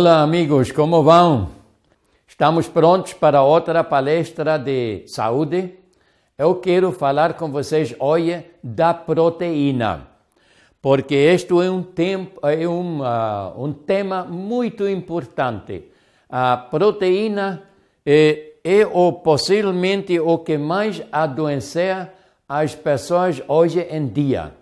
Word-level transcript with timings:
Olá, 0.00 0.22
amigos, 0.22 0.72
como 0.72 1.02
vão? 1.02 1.50
Estamos 2.26 2.66
prontos 2.66 3.12
para 3.12 3.42
outra 3.42 3.84
palestra 3.84 4.58
de 4.58 5.02
saúde? 5.06 5.74
Eu 6.38 6.54
quero 6.54 6.90
falar 6.90 7.34
com 7.34 7.52
vocês 7.52 7.94
hoje 7.98 8.42
da 8.64 8.94
proteína, 8.94 10.08
porque 10.80 11.14
este 11.14 11.52
é 11.52 11.70
um, 11.70 11.82
tempo, 11.82 12.40
é 12.48 12.66
um, 12.66 13.02
uh, 13.02 13.62
um 13.62 13.74
tema 13.74 14.24
muito 14.24 14.88
importante. 14.88 15.90
A 16.30 16.56
proteína 16.56 17.64
é, 18.06 18.54
é 18.64 18.86
o, 18.86 19.12
possivelmente 19.12 20.18
o 20.18 20.38
que 20.38 20.56
mais 20.56 21.02
adoecia 21.12 22.10
as 22.48 22.74
pessoas 22.74 23.42
hoje 23.46 23.80
em 23.80 24.06
dia, 24.06 24.54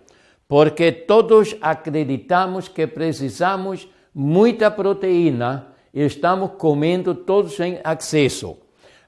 porque 0.49 0.91
todos 0.91 1.55
acreditamos 1.61 2.67
que 2.67 2.85
precisamos 2.85 3.87
muita 4.13 4.69
proteína 4.69 5.67
e 5.93 6.03
estamos 6.05 6.51
comendo 6.57 7.13
todos 7.15 7.55
sem 7.55 7.79
excesso. 7.83 8.57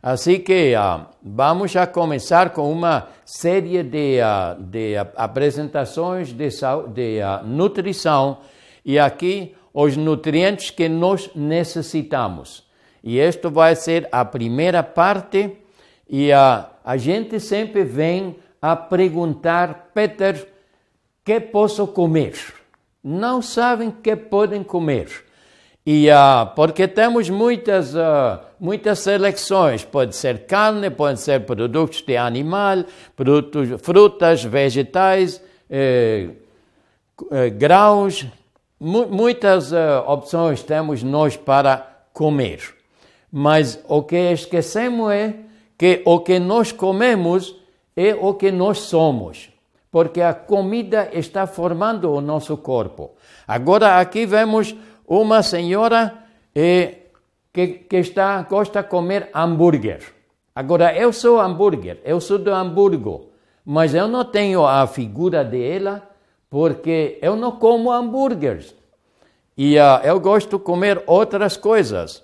Assim 0.02 0.40
que 0.40 0.74
uh, 0.76 1.06
vamos 1.22 1.76
a 1.76 1.86
começar 1.86 2.50
com 2.50 2.72
uma 2.72 3.10
série 3.24 3.84
de, 3.84 4.18
uh, 4.20 4.60
de 4.60 4.96
uh, 4.96 5.08
apresentações 5.16 6.34
de, 6.34 6.50
de 6.50 7.20
nutrição 7.46 8.40
e 8.84 8.98
aqui 8.98 9.56
os 9.72 9.96
nutrientes 9.96 10.72
que 10.72 10.90
nós 10.90 11.30
necessitamos. 11.36 12.68
E 13.04 13.20
isto 13.20 13.52
vai 13.52 13.76
ser 13.76 14.08
a 14.12 14.26
primeira 14.26 14.82
parte 14.82 15.58
e 16.10 16.32
a 16.32 16.98
gente 16.98 17.40
sempre 17.40 17.84
vem 17.84 18.36
a 18.62 18.76
perguntar, 18.76 19.92
Peter, 19.94 20.48
que 21.24 21.40
posso 21.40 21.88
comer? 21.88 22.61
Não 23.04 23.42
sabem 23.42 23.92
que 23.92 24.16
podem 24.16 24.64
comer. 24.64 25.26
E 25.86 26.10
uh, 26.10 26.46
porque 26.56 26.88
temos 26.88 27.30
muitas, 27.30 27.96
uh, 27.96 28.40
muitas 28.60 29.00
seleções, 29.00 29.84
pode 29.84 30.16
ser 30.16 30.46
carne, 30.46 30.90
pode 30.92 31.20
ser 31.20 31.42
produtos 31.42 32.02
de 32.04 32.16
animal, 32.16 32.86
produtos, 33.16 33.82
frutas, 33.82 34.44
vegetais, 34.44 35.42
eh, 35.70 36.30
eh, 37.32 37.50
graus, 37.50 38.26
mu 38.80 39.08
muitas 39.08 39.72
uh, 39.72 40.04
opções 40.06 40.62
temos 40.62 41.02
nós 41.02 41.38
para 41.38 41.88
comer. 42.14 42.60
Mas 43.32 43.80
o 43.88 44.04
que 44.04 44.18
esquecemos 44.34 45.12
é 45.12 45.36
que 45.78 46.02
o 46.04 46.20
que 46.20 46.40
nós 46.40 46.72
comemos 46.72 47.56
é 47.96 48.14
o 48.14 48.34
que 48.34 48.52
nós 48.52 48.80
somos 48.80 49.50
porque 49.92 50.22
a 50.22 50.34
comida 50.34 51.10
está 51.12 51.46
formando 51.46 52.12
o 52.12 52.22
nosso 52.22 52.56
corpo. 52.58 53.12
Agora 53.46 54.00
aqui 54.00 54.26
vemos 54.26 54.74
uma 55.06 55.44
senhora 55.44 56.14
eh, 56.56 57.08
que, 57.52 57.68
que 57.68 57.98
está, 57.98 58.42
gosta 58.44 58.82
de 58.82 58.88
comer 58.88 59.30
hambúrguer. 59.36 60.02
Agora 60.56 60.96
eu 60.96 61.12
sou 61.12 61.40
hambúrguer, 61.40 62.00
eu 62.06 62.22
sou 62.22 62.38
do 62.38 62.54
Hamburgo, 62.54 63.32
mas 63.66 63.94
eu 63.94 64.08
não 64.08 64.24
tenho 64.24 64.66
a 64.66 64.88
figura 64.88 65.44
dela 65.44 66.02
porque 66.50 67.20
eu 67.22 67.36
não 67.36 67.54
como 67.54 67.92
hambúrgueres. 67.92 68.76
E 69.58 69.78
uh, 69.78 70.02
eu 70.04 70.20
gosto 70.20 70.58
de 70.58 70.64
comer 70.64 71.04
outras 71.06 71.58
coisas. 71.58 72.24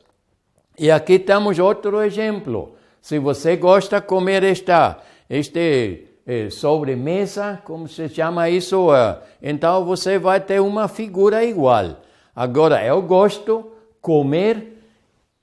E 0.78 0.90
aqui 0.90 1.20
temos 1.20 1.60
outro 1.60 2.02
exemplo. 2.02 2.76
Se 3.02 3.20
você 3.20 3.56
gosta 3.56 4.02
de 4.02 4.08
comer 4.08 4.44
esta, 4.44 4.98
este 5.30 6.08
eh, 6.28 6.50
sobremesa, 6.50 7.62
como 7.64 7.88
se 7.88 8.10
chama 8.10 8.50
isso, 8.50 8.94
eh, 8.94 9.18
então 9.42 9.86
você 9.86 10.20
vai 10.20 10.42
ter 10.42 10.60
uma 10.60 10.90
figura 10.90 11.42
igual. 11.46 12.02
Agora, 12.36 12.84
eu 12.84 13.02
gosto 13.02 13.72
comer 14.02 14.78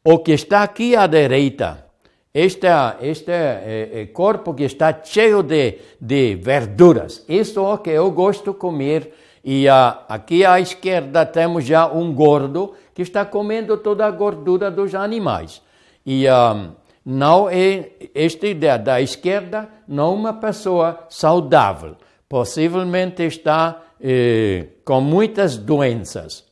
o 0.05 0.19
que 0.19 0.33
está 0.33 0.62
aqui 0.62 0.94
à 0.94 1.06
direita. 1.06 1.87
Este, 2.34 2.67
este 3.00 3.33
eh, 3.33 4.11
corpo 4.12 4.53
que 4.53 4.65
está 4.65 4.94
cheio 5.03 5.43
de, 5.43 5.78
de 5.99 6.34
verduras. 6.34 7.25
Isso 7.27 7.61
é 7.61 7.62
o 7.62 7.78
que 7.78 7.91
eu 7.91 8.11
gosto 8.11 8.53
comer. 8.53 9.15
E 9.43 9.67
aqui 10.09 10.44
à 10.44 10.61
esquerda 10.61 11.25
temos 11.25 11.65
já 11.65 11.87
um 11.87 12.12
gordo 12.12 12.75
que 12.94 13.00
está 13.00 13.25
comendo 13.25 13.78
toda 13.78 14.05
a 14.05 14.11
gordura 14.11 14.71
dos 14.71 14.94
animais. 14.94 15.62
E 16.05 16.27
um, 16.28 16.73
não 17.05 17.51
é 17.51 17.91
esta 18.15 18.47
ideia 18.47 18.79
da 18.79 19.01
esquerda, 19.01 19.69
não 19.87 20.15
uma 20.15 20.33
pessoa 20.33 21.05
saudável. 21.09 21.97
Possivelmente 22.29 23.23
está 23.23 23.83
eh, 24.01 24.69
com 24.85 25.01
muitas 25.01 25.57
doenças. 25.57 26.45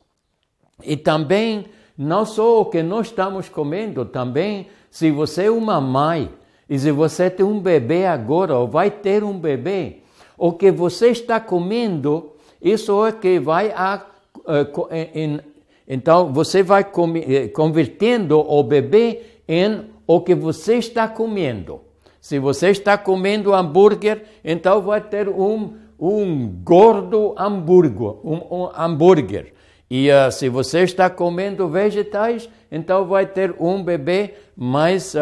E 0.83 0.95
também, 0.95 1.65
não 1.97 2.25
só 2.25 2.61
o 2.61 2.65
que 2.65 2.83
nós 2.83 3.07
estamos 3.07 3.49
comendo, 3.49 4.05
também, 4.05 4.67
se 4.91 5.09
você 5.09 5.45
é 5.45 5.51
uma 5.51 5.81
mãe 5.81 6.29
e 6.69 6.77
se 6.77 6.91
você 6.91 7.29
tem 7.29 7.45
um 7.45 7.59
bebê 7.59 8.05
agora 8.05 8.55
ou 8.55 8.67
vai 8.67 8.91
ter 8.91 9.23
um 9.23 9.37
bebê, 9.37 10.01
o 10.37 10.53
que 10.53 10.71
você 10.71 11.09
está 11.09 11.39
comendo, 11.39 12.33
isso 12.61 13.05
é 13.05 13.11
que 13.11 13.39
vai 13.39 13.71
a. 13.71 14.05
Uh, 14.39 15.39
então, 15.87 16.31
você 16.31 16.63
vai 16.63 16.81
eh, 16.81 17.47
convertendo 17.49 18.39
o 18.39 18.63
bebê 18.63 19.21
em 19.47 19.92
o 20.05 20.21
que 20.21 20.35
você 20.35 20.75
está 20.75 21.07
comendo. 21.07 21.81
Se 22.19 22.39
você 22.39 22.69
está 22.69 22.97
comendo 22.97 23.53
hambúrguer, 23.53 24.23
então 24.43 24.81
vai 24.81 25.01
ter 25.01 25.27
um, 25.27 25.73
um 25.99 26.47
gordo 26.63 27.35
hambúrguer, 27.37 28.15
um, 28.23 28.63
um 28.63 28.69
hambúrguer. 28.75 29.53
E 29.89 30.09
uh, 30.09 30.31
se 30.31 30.49
você 30.49 30.83
está 30.83 31.09
comendo 31.09 31.67
vegetais, 31.67 32.49
então 32.71 33.05
vai 33.05 33.25
ter 33.25 33.53
um 33.59 33.83
bebê 33.83 34.33
mais, 34.55 35.13
uh, 35.13 35.19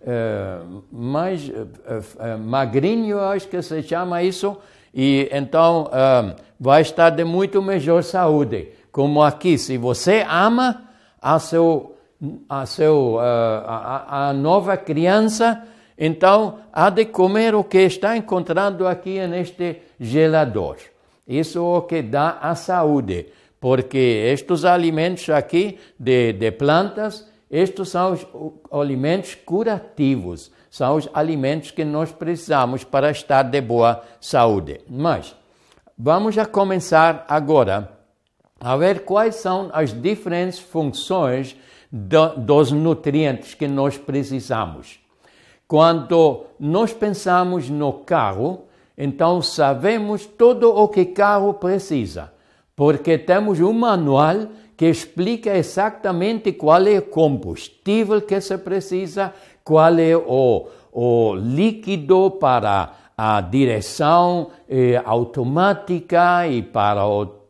uh, 0.00 0.82
mais 0.90 1.50
magrinho, 2.40 3.18
acho 3.18 3.48
que 3.48 3.60
se 3.60 3.82
chama 3.82 4.22
isso, 4.22 4.56
e 4.94 5.28
então 5.32 5.90
vai 6.58 6.82
estar 6.82 7.10
de 7.10 7.24
muito 7.24 7.60
melhor 7.60 8.02
saúde. 8.02 8.68
Como 8.90 9.22
aqui, 9.22 9.58
se 9.58 9.76
você 9.76 10.24
ama 10.28 10.84
a 11.20 11.38
seu 11.38 11.91
a, 12.48 12.66
seu, 12.66 13.18
a, 13.20 14.28
a 14.28 14.32
nova 14.32 14.76
criança, 14.76 15.62
então 15.98 16.58
há 16.72 16.90
de 16.90 17.06
comer 17.06 17.54
o 17.54 17.64
que 17.64 17.78
está 17.78 18.16
encontrando 18.16 18.86
aqui 18.86 19.26
neste 19.26 19.82
gelador. 19.98 20.76
Isso 21.26 21.58
é 21.58 21.78
o 21.78 21.82
que 21.82 22.02
dá 22.02 22.38
a 22.40 22.54
saúde, 22.54 23.26
porque 23.60 23.98
estes 24.32 24.64
alimentos 24.64 25.28
aqui 25.30 25.78
de, 25.98 26.32
de 26.32 26.50
plantas, 26.50 27.28
estes 27.50 27.88
são 27.88 28.12
os 28.12 28.26
alimentos 28.70 29.34
curativos, 29.34 30.50
são 30.70 30.96
os 30.96 31.08
alimentos 31.12 31.70
que 31.70 31.84
nós 31.84 32.10
precisamos 32.10 32.82
para 32.82 33.10
estar 33.10 33.42
de 33.42 33.60
boa 33.60 34.02
saúde. 34.20 34.80
Mas 34.88 35.36
vamos 35.98 36.38
a 36.38 36.46
começar 36.46 37.24
agora 37.28 37.90
a 38.58 38.76
ver 38.76 39.04
quais 39.04 39.36
são 39.36 39.70
as 39.72 39.92
diferentes 39.92 40.58
funções 40.58 41.56
do, 41.92 42.28
dos 42.36 42.72
nutrientes 42.72 43.52
que 43.52 43.68
nós 43.68 43.98
precisamos. 43.98 44.98
Quando 45.68 46.46
nós 46.58 46.92
pensamos 46.94 47.68
no 47.68 47.92
carro, 47.92 48.64
então 48.96 49.42
sabemos 49.42 50.24
tudo 50.24 50.74
o 50.74 50.88
que 50.88 51.04
carro 51.04 51.54
precisa, 51.54 52.32
porque 52.74 53.18
temos 53.18 53.60
um 53.60 53.72
manual 53.72 54.48
que 54.76 54.86
explica 54.86 55.56
exatamente 55.56 56.52
qual 56.52 56.86
é 56.86 56.98
o 56.98 57.02
combustível 57.02 58.22
que 58.22 58.40
se 58.40 58.56
precisa, 58.58 59.32
qual 59.62 59.98
é 59.98 60.16
o, 60.16 60.66
o 60.92 61.34
líquido 61.34 62.32
para 62.32 62.92
a 63.16 63.40
direção 63.40 64.48
eh, 64.68 65.00
automática 65.04 66.48
e 66.48 66.62
para 66.62 67.06
o 67.06 67.41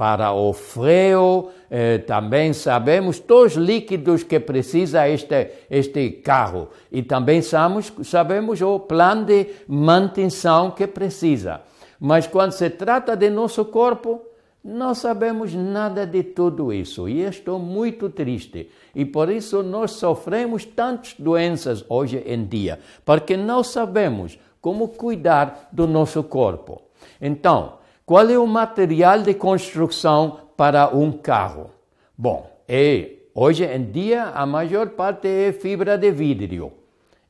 para 0.00 0.32
o 0.32 0.54
freio, 0.54 1.50
eh, 1.70 1.98
também 1.98 2.54
sabemos 2.54 3.18
todos 3.18 3.54
os 3.54 3.62
líquidos 3.62 4.22
que 4.22 4.40
precisa 4.40 5.06
este, 5.06 5.50
este 5.68 6.10
carro 6.24 6.70
e 6.90 7.02
também 7.02 7.42
sabemos, 7.42 7.92
sabemos 8.04 8.62
o 8.62 8.78
plano 8.78 9.26
de 9.26 9.46
manutenção 9.68 10.70
que 10.70 10.86
precisa. 10.86 11.60
Mas 12.00 12.26
quando 12.26 12.52
se 12.52 12.70
trata 12.70 13.14
de 13.14 13.28
nosso 13.28 13.66
corpo, 13.66 14.22
Não 14.62 14.94
sabemos 14.94 15.54
nada 15.54 16.06
de 16.06 16.22
tudo 16.22 16.70
isso 16.70 17.08
e 17.08 17.22
estou 17.22 17.58
muito 17.58 18.10
triste. 18.10 18.70
E 18.94 19.06
por 19.06 19.30
isso 19.30 19.62
nós 19.62 19.92
sofremos 19.92 20.66
tantas 20.66 21.14
doenças 21.18 21.82
hoje 21.88 22.22
em 22.26 22.44
dia, 22.44 22.78
porque 23.02 23.38
não 23.38 23.64
sabemos 23.64 24.38
como 24.60 24.88
cuidar 24.88 25.70
do 25.72 25.86
nosso 25.86 26.22
corpo. 26.24 26.82
Então, 27.18 27.79
qual 28.10 28.28
é 28.28 28.36
o 28.36 28.44
material 28.44 29.22
de 29.22 29.34
construção 29.34 30.40
para 30.56 30.88
um 30.88 31.12
carro? 31.12 31.70
Bom, 32.18 32.44
é, 32.66 33.08
hoje 33.32 33.64
em 33.64 33.84
dia 33.84 34.24
a 34.34 34.44
maior 34.44 34.88
parte 34.88 35.28
é 35.28 35.52
fibra 35.52 35.96
de 35.96 36.10
vidro. 36.10 36.72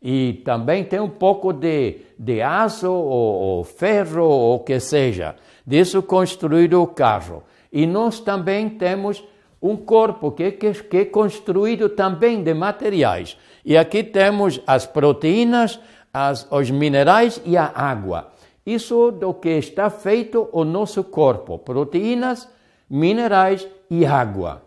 E 0.00 0.40
também 0.42 0.82
tem 0.82 0.98
um 0.98 1.10
pouco 1.10 1.52
de, 1.52 1.98
de 2.18 2.40
aço 2.40 2.90
ou, 2.90 3.58
ou 3.58 3.62
ferro 3.62 4.24
ou 4.24 4.54
o 4.54 4.60
que 4.60 4.80
seja 4.80 5.36
disso 5.66 6.02
construído 6.02 6.80
o 6.82 6.86
carro. 6.86 7.42
E 7.70 7.86
nós 7.86 8.18
também 8.18 8.70
temos 8.70 9.22
um 9.60 9.76
corpo 9.76 10.32
que, 10.32 10.50
que, 10.52 10.72
que 10.72 10.96
é 10.96 11.04
construído 11.04 11.90
também 11.90 12.42
de 12.42 12.54
materiais. 12.54 13.36
E 13.66 13.76
aqui 13.76 14.02
temos 14.02 14.62
as 14.66 14.86
proteínas, 14.86 15.78
as, 16.10 16.50
os 16.50 16.70
minerais 16.70 17.38
e 17.44 17.54
a 17.54 17.70
água. 17.74 18.32
Isso 18.64 19.10
do 19.10 19.32
que 19.34 19.50
está 19.50 19.90
feito 19.90 20.48
o 20.52 20.64
nosso 20.64 21.02
corpo: 21.04 21.58
proteínas, 21.58 22.48
minerais 22.88 23.66
e 23.90 24.04
água. 24.04 24.62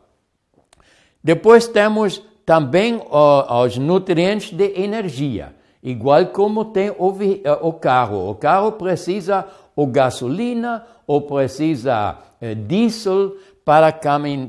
Depois 1.23 1.67
temos 1.67 2.21
também 2.45 3.01
os 3.09 3.77
nutrientes 3.77 4.51
de 4.51 4.81
energia, 4.81 5.55
igual 5.81 6.25
como 6.27 6.65
tem 6.65 6.89
o, 6.89 7.13
o 7.61 7.73
carro. 7.73 8.29
O 8.29 8.35
carro 8.35 8.73
precisa 8.73 9.47
ou 9.75 9.87
gasolina 9.87 10.85
ou 11.07 11.21
precisa 11.21 12.17
eh, 12.41 12.55
diesel 12.55 13.35
para, 13.65 13.93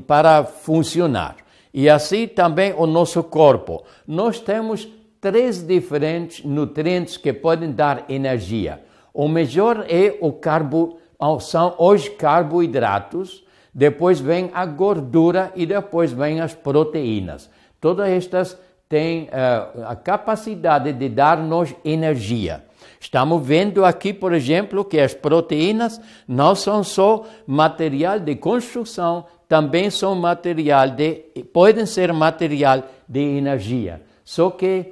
para 0.05 0.43
funcionar. 0.43 1.37
E 1.73 1.89
assim 1.89 2.27
também 2.27 2.73
o 2.77 2.85
nosso 2.85 3.23
corpo. 3.23 3.83
Nós 4.07 4.39
temos 4.39 4.87
três 5.19 5.65
diferentes 5.65 6.43
nutrientes 6.45 7.17
que 7.17 7.33
podem 7.33 7.71
dar 7.71 8.05
energia. 8.09 8.84
O 9.15 9.29
melhor 9.29 9.85
é 9.87 10.17
o 10.19 10.33
carbo, 10.33 10.97
são 11.39 11.73
os 11.79 12.09
carboidratos, 12.09 13.45
depois 13.73 14.19
vem 14.19 14.51
a 14.53 14.65
gordura 14.65 15.53
e 15.55 15.65
depois 15.65 16.11
vem 16.11 16.41
as 16.41 16.53
proteínas. 16.53 17.49
Todas 17.79 18.09
estas 18.09 18.59
têm 18.89 19.29
uh, 19.29 19.85
a 19.87 19.95
capacidade 19.95 20.91
de 20.91 21.07
dar-nos 21.07 21.73
energia. 21.85 22.65
Estamos 22.99 23.41
vendo 23.41 23.85
aqui, 23.85 24.13
por 24.13 24.33
exemplo, 24.33 24.83
que 24.83 24.99
as 24.99 25.13
proteínas 25.13 26.01
não 26.27 26.53
são 26.53 26.83
só 26.83 27.23
material 27.47 28.19
de 28.19 28.35
construção, 28.35 29.27
também 29.47 29.89
são 29.89 30.13
material 30.13 30.89
de, 30.89 31.23
podem 31.53 31.85
ser 31.85 32.11
material 32.11 32.83
de 33.07 33.21
energia. 33.21 34.01
Só 34.25 34.49
que 34.49 34.91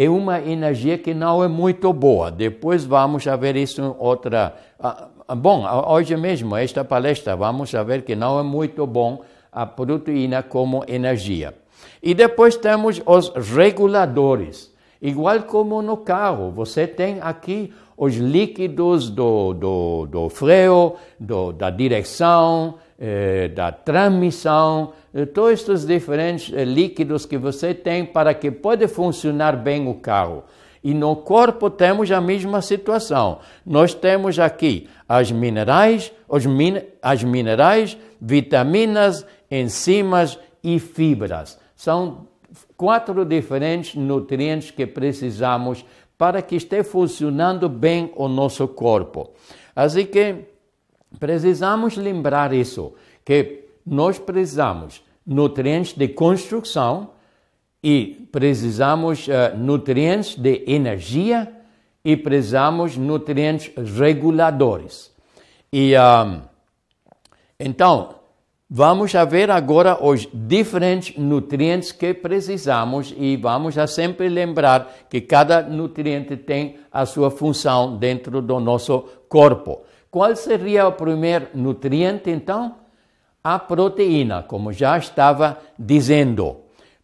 é 0.00 0.08
uma 0.08 0.40
energia 0.40 0.96
que 0.96 1.12
não 1.12 1.42
é 1.42 1.48
muito 1.48 1.92
boa. 1.92 2.30
Depois 2.30 2.84
vamos 2.84 3.24
ver 3.24 3.56
isso 3.56 3.82
em 3.82 3.94
outra. 3.98 4.54
Ah, 4.78 5.08
bom, 5.34 5.66
hoje 5.88 6.16
mesmo, 6.16 6.54
esta 6.54 6.84
palestra, 6.84 7.34
vamos 7.34 7.72
ver 7.72 8.02
que 8.02 8.14
não 8.14 8.38
é 8.38 8.44
muito 8.44 8.86
bom 8.86 9.22
a 9.50 9.66
proteína 9.66 10.40
como 10.40 10.84
energia. 10.86 11.52
E 12.00 12.14
depois 12.14 12.56
temos 12.56 13.02
os 13.04 13.32
reguladores. 13.56 14.72
Igual 15.02 15.42
como 15.42 15.82
no 15.82 15.96
carro, 15.96 16.52
você 16.52 16.86
tem 16.86 17.18
aqui 17.20 17.74
os 17.96 18.14
líquidos 18.14 19.10
do, 19.10 19.52
do, 19.52 20.06
do 20.06 20.28
freio, 20.28 20.94
do, 21.18 21.52
da 21.52 21.70
direção, 21.70 22.76
eh, 22.98 23.46
da 23.48 23.70
transmissão, 23.70 24.92
eh, 25.14 25.24
todos 25.24 25.52
estes 25.52 25.86
diferentes 25.86 26.52
eh, 26.52 26.64
líquidos 26.64 27.24
que 27.24 27.38
você 27.38 27.72
tem 27.72 28.04
para 28.04 28.34
que 28.34 28.50
pode 28.50 28.88
funcionar 28.88 29.56
bem 29.56 29.86
o 29.86 29.94
carro. 29.94 30.42
E 30.82 30.92
no 30.92 31.14
corpo 31.14 31.70
temos 31.70 32.10
a 32.10 32.20
mesma 32.20 32.60
situação. 32.60 33.38
Nós 33.64 33.94
temos 33.94 34.38
aqui 34.40 34.88
as 35.08 35.30
minerais, 35.30 36.12
os 36.28 36.44
min 36.44 36.78
as 37.00 37.22
minerais, 37.22 37.96
vitaminas, 38.20 39.24
enzimas 39.48 40.38
e 40.62 40.80
fibras. 40.80 41.56
São 41.76 42.26
quatro 42.76 43.24
diferentes 43.24 43.94
nutrientes 43.94 44.72
que 44.72 44.86
precisamos 44.86 45.84
para 46.16 46.42
que 46.42 46.56
esteja 46.56 46.82
funcionando 46.82 47.68
bem 47.68 48.12
o 48.16 48.26
nosso 48.26 48.66
corpo. 48.66 49.30
Assim 49.74 50.04
que 50.04 50.46
precisamos 51.18 51.96
lembrar 51.96 52.52
isso, 52.52 52.94
que 53.24 53.64
nós 53.84 54.18
precisamos 54.18 55.02
nutrientes 55.26 55.92
de 55.92 56.08
construção 56.08 57.10
e 57.82 58.28
precisamos 58.32 59.28
uh, 59.28 59.56
nutrientes 59.56 60.34
de 60.34 60.64
energia 60.66 61.52
e 62.04 62.16
precisamos 62.16 62.96
nutrientes 62.96 63.72
reguladores. 63.98 65.12
E 65.72 65.92
então 67.58 68.18
Vamos 68.70 69.14
ver 69.30 69.50
agora 69.50 69.96
os 70.04 70.28
diferentes 70.30 71.16
nutrientes 71.16 71.90
que 71.90 72.12
precisamos 72.12 73.14
e 73.16 73.34
vamos 73.34 73.78
a 73.78 73.86
sempre 73.86 74.28
lembrar 74.28 75.06
que 75.08 75.22
cada 75.22 75.62
nutriente 75.62 76.36
tem 76.36 76.76
a 76.92 77.06
sua 77.06 77.30
função 77.30 77.96
dentro 77.96 78.42
do 78.42 78.60
nosso 78.60 79.06
corpo. 79.26 79.80
Qual 80.10 80.34
seria 80.36 80.86
o 80.86 80.92
primeiro 80.92 81.48
nutriente 81.54 82.30
então? 82.30 82.76
A 83.42 83.58
proteína, 83.58 84.42
como 84.42 84.72
já 84.72 84.98
estava 84.98 85.58
dizendo. 85.78 86.56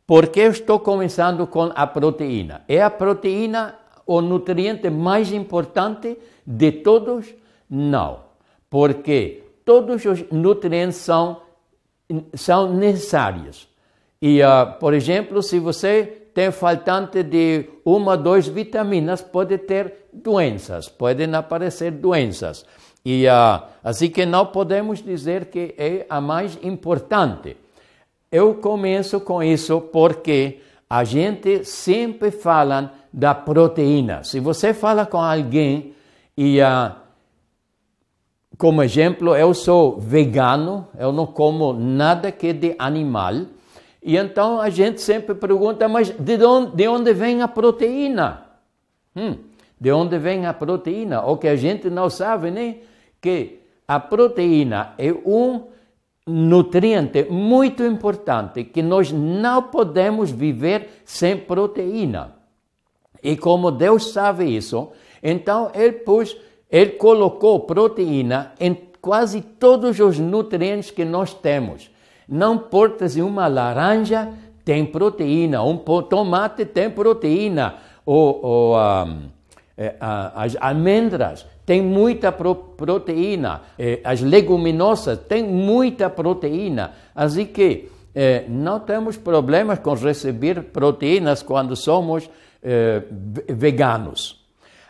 Por 0.06 0.28
que 0.28 0.40
estou 0.40 0.80
começando 0.80 1.46
com 1.46 1.70
a 1.74 1.86
proteína? 1.86 2.62
É 2.68 2.82
a 2.82 2.90
proteína 2.90 3.76
o 4.06 4.20
nutriente 4.20 4.90
mais 4.90 5.32
importante 5.32 6.18
de 6.46 6.72
todos? 6.72 7.34
Não, 7.70 8.20
porque 8.68 9.44
todos 9.64 10.04
os 10.04 10.30
nutrientes 10.30 10.96
são 10.96 11.44
são 12.34 12.72
necessárias. 12.74 13.68
E, 14.20 14.42
uh, 14.42 14.78
por 14.78 14.94
exemplo, 14.94 15.42
se 15.42 15.58
você 15.58 16.28
tem 16.34 16.50
faltante 16.50 17.22
de 17.22 17.68
uma, 17.84 18.16
duas 18.16 18.46
vitaminas, 18.46 19.22
pode 19.22 19.58
ter 19.58 20.08
doenças, 20.12 20.88
podem 20.88 21.34
aparecer 21.34 21.92
doenças. 21.92 22.66
E 23.04 23.26
uh, 23.26 23.62
assim 23.82 24.08
que 24.08 24.24
não 24.24 24.46
podemos 24.46 25.02
dizer 25.02 25.46
que 25.46 25.74
é 25.76 26.06
a 26.08 26.20
mais 26.20 26.58
importante. 26.62 27.56
Eu 28.32 28.54
começo 28.54 29.20
com 29.20 29.42
isso 29.42 29.80
porque 29.80 30.60
a 30.88 31.04
gente 31.04 31.64
sempre 31.64 32.30
fala 32.30 32.94
da 33.12 33.34
proteína. 33.34 34.24
Se 34.24 34.40
você 34.40 34.72
fala 34.72 35.04
com 35.04 35.18
alguém 35.18 35.94
e 36.36 36.60
uh, 36.60 36.94
como 38.56 38.82
exemplo, 38.82 39.36
eu 39.36 39.52
sou 39.52 40.00
vegano, 40.00 40.88
eu 40.98 41.12
não 41.12 41.26
como 41.26 41.72
nada 41.72 42.32
que 42.32 42.48
é 42.48 42.52
de 42.52 42.74
animal. 42.78 43.34
E 44.02 44.16
então 44.16 44.60
a 44.60 44.70
gente 44.70 45.00
sempre 45.02 45.34
pergunta, 45.34 45.88
mas 45.88 46.10
de 46.10 46.42
onde, 46.44 46.74
de 46.76 46.88
onde 46.88 47.12
vem 47.12 47.42
a 47.42 47.48
proteína? 47.48 48.44
Hum, 49.14 49.36
de 49.78 49.92
onde 49.92 50.18
vem 50.18 50.46
a 50.46 50.54
proteína? 50.54 51.22
O 51.22 51.36
que 51.36 51.48
a 51.48 51.56
gente 51.56 51.90
não 51.90 52.08
sabe, 52.08 52.50
né? 52.50 52.76
Que 53.24 53.60
a 53.88 53.98
proteína 53.98 54.92
é 54.98 55.10
um 55.10 55.62
nutriente 56.26 57.24
muito 57.30 57.82
importante 57.82 58.64
que 58.64 58.82
nós 58.82 59.10
não 59.10 59.62
podemos 59.62 60.30
viver 60.30 61.00
sem 61.06 61.38
proteína. 61.38 62.34
E 63.22 63.34
como 63.34 63.70
Deus 63.70 64.12
sabe 64.12 64.44
isso, 64.44 64.92
então 65.22 65.70
Ele 65.74 65.92
pôs 65.92 66.36
ele 66.70 66.90
colocou 66.90 67.60
proteína 67.60 68.52
em 68.60 68.76
quase 69.00 69.40
todos 69.40 69.98
os 70.00 70.18
nutrientes 70.18 70.90
que 70.90 71.04
nós 71.04 71.32
temos. 71.32 71.90
Não 72.28 72.56
importa 72.56 73.08
se 73.08 73.22
uma 73.22 73.46
laranja 73.46 74.34
tem 74.66 74.84
proteína, 74.84 75.62
um 75.62 75.78
tomate 75.78 76.66
tem 76.66 76.90
proteína, 76.90 77.76
ou, 78.04 78.44
ou 78.44 78.76
um, 78.76 79.28
é, 79.78 79.94
as 80.00 80.56
almendras 80.60 81.46
têm 81.64 81.82
muita 81.82 82.30
pro, 82.32 82.54
proteína, 82.54 83.62
é, 83.78 84.00
as 84.04 84.20
leguminosas 84.20 85.18
têm 85.28 85.44
muita 85.44 86.10
proteína. 86.10 86.92
Assim 87.14 87.46
que 87.46 87.88
é, 88.14 88.44
não 88.48 88.80
temos 88.80 89.16
problemas 89.16 89.78
com 89.78 89.94
receber 89.94 90.64
proteínas 90.64 91.42
quando 91.42 91.74
somos 91.76 92.28
veganos. 93.46 94.42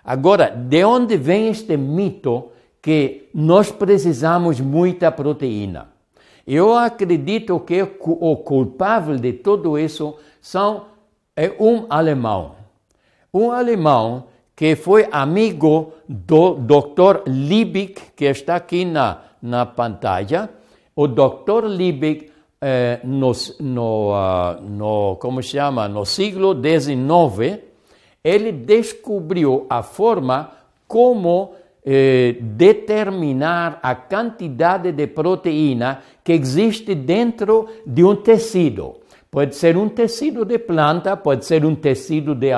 Agora, 0.04 0.48
de 0.50 0.84
onde 0.84 1.16
vem 1.16 1.48
este 1.48 1.76
mito 1.76 2.50
que 2.80 3.30
nós 3.34 3.72
precisamos 3.72 4.60
muita 4.60 5.10
proteína? 5.10 5.88
Eu 6.46 6.76
acredito 6.76 7.58
que 7.60 7.82
o 7.82 8.36
culpável 8.36 9.16
de 9.16 9.32
tudo 9.32 9.78
isso 9.78 10.16
são, 10.42 10.84
é 11.34 11.54
um 11.58 11.86
alemão. 11.88 12.56
Um 13.32 13.50
alemão 13.50 14.24
que 14.56 14.76
foi 14.76 15.06
amigo 15.10 15.92
do 16.08 16.54
Dr. 16.54 17.22
Liebig, 17.26 17.94
que 18.16 18.26
está 18.26 18.56
aqui 18.56 18.84
na, 18.84 19.22
na 19.42 19.66
pantalla, 19.66 20.48
o 20.94 21.08
Dr. 21.08 21.66
Liebig, 21.66 22.30
eh, 22.60 23.00
no, 23.04 23.32
no, 23.60 24.12
uh, 24.12 24.62
no, 24.62 25.16
como 25.20 25.42
se 25.42 25.50
chama, 25.50 25.88
no 25.88 26.06
siglo 26.06 26.54
XIX, 26.54 27.60
ele 28.22 28.52
descobriu 28.52 29.66
a 29.68 29.82
forma 29.82 30.50
como 30.86 31.54
eh, 31.84 32.36
determinar 32.40 33.78
a 33.82 33.94
quantidade 33.94 34.92
de 34.92 35.06
proteína 35.06 36.00
que 36.22 36.32
existe 36.32 36.94
dentro 36.94 37.66
de 37.86 38.02
um 38.02 38.16
tecido. 38.16 39.03
Pode 39.34 39.56
ser 39.56 39.76
um 39.76 39.88
tecido 39.88 40.44
de 40.44 40.60
planta, 40.60 41.16
pode 41.16 41.44
ser 41.44 41.64
um 41.64 41.74
tecido 41.74 42.36
de, 42.36 42.50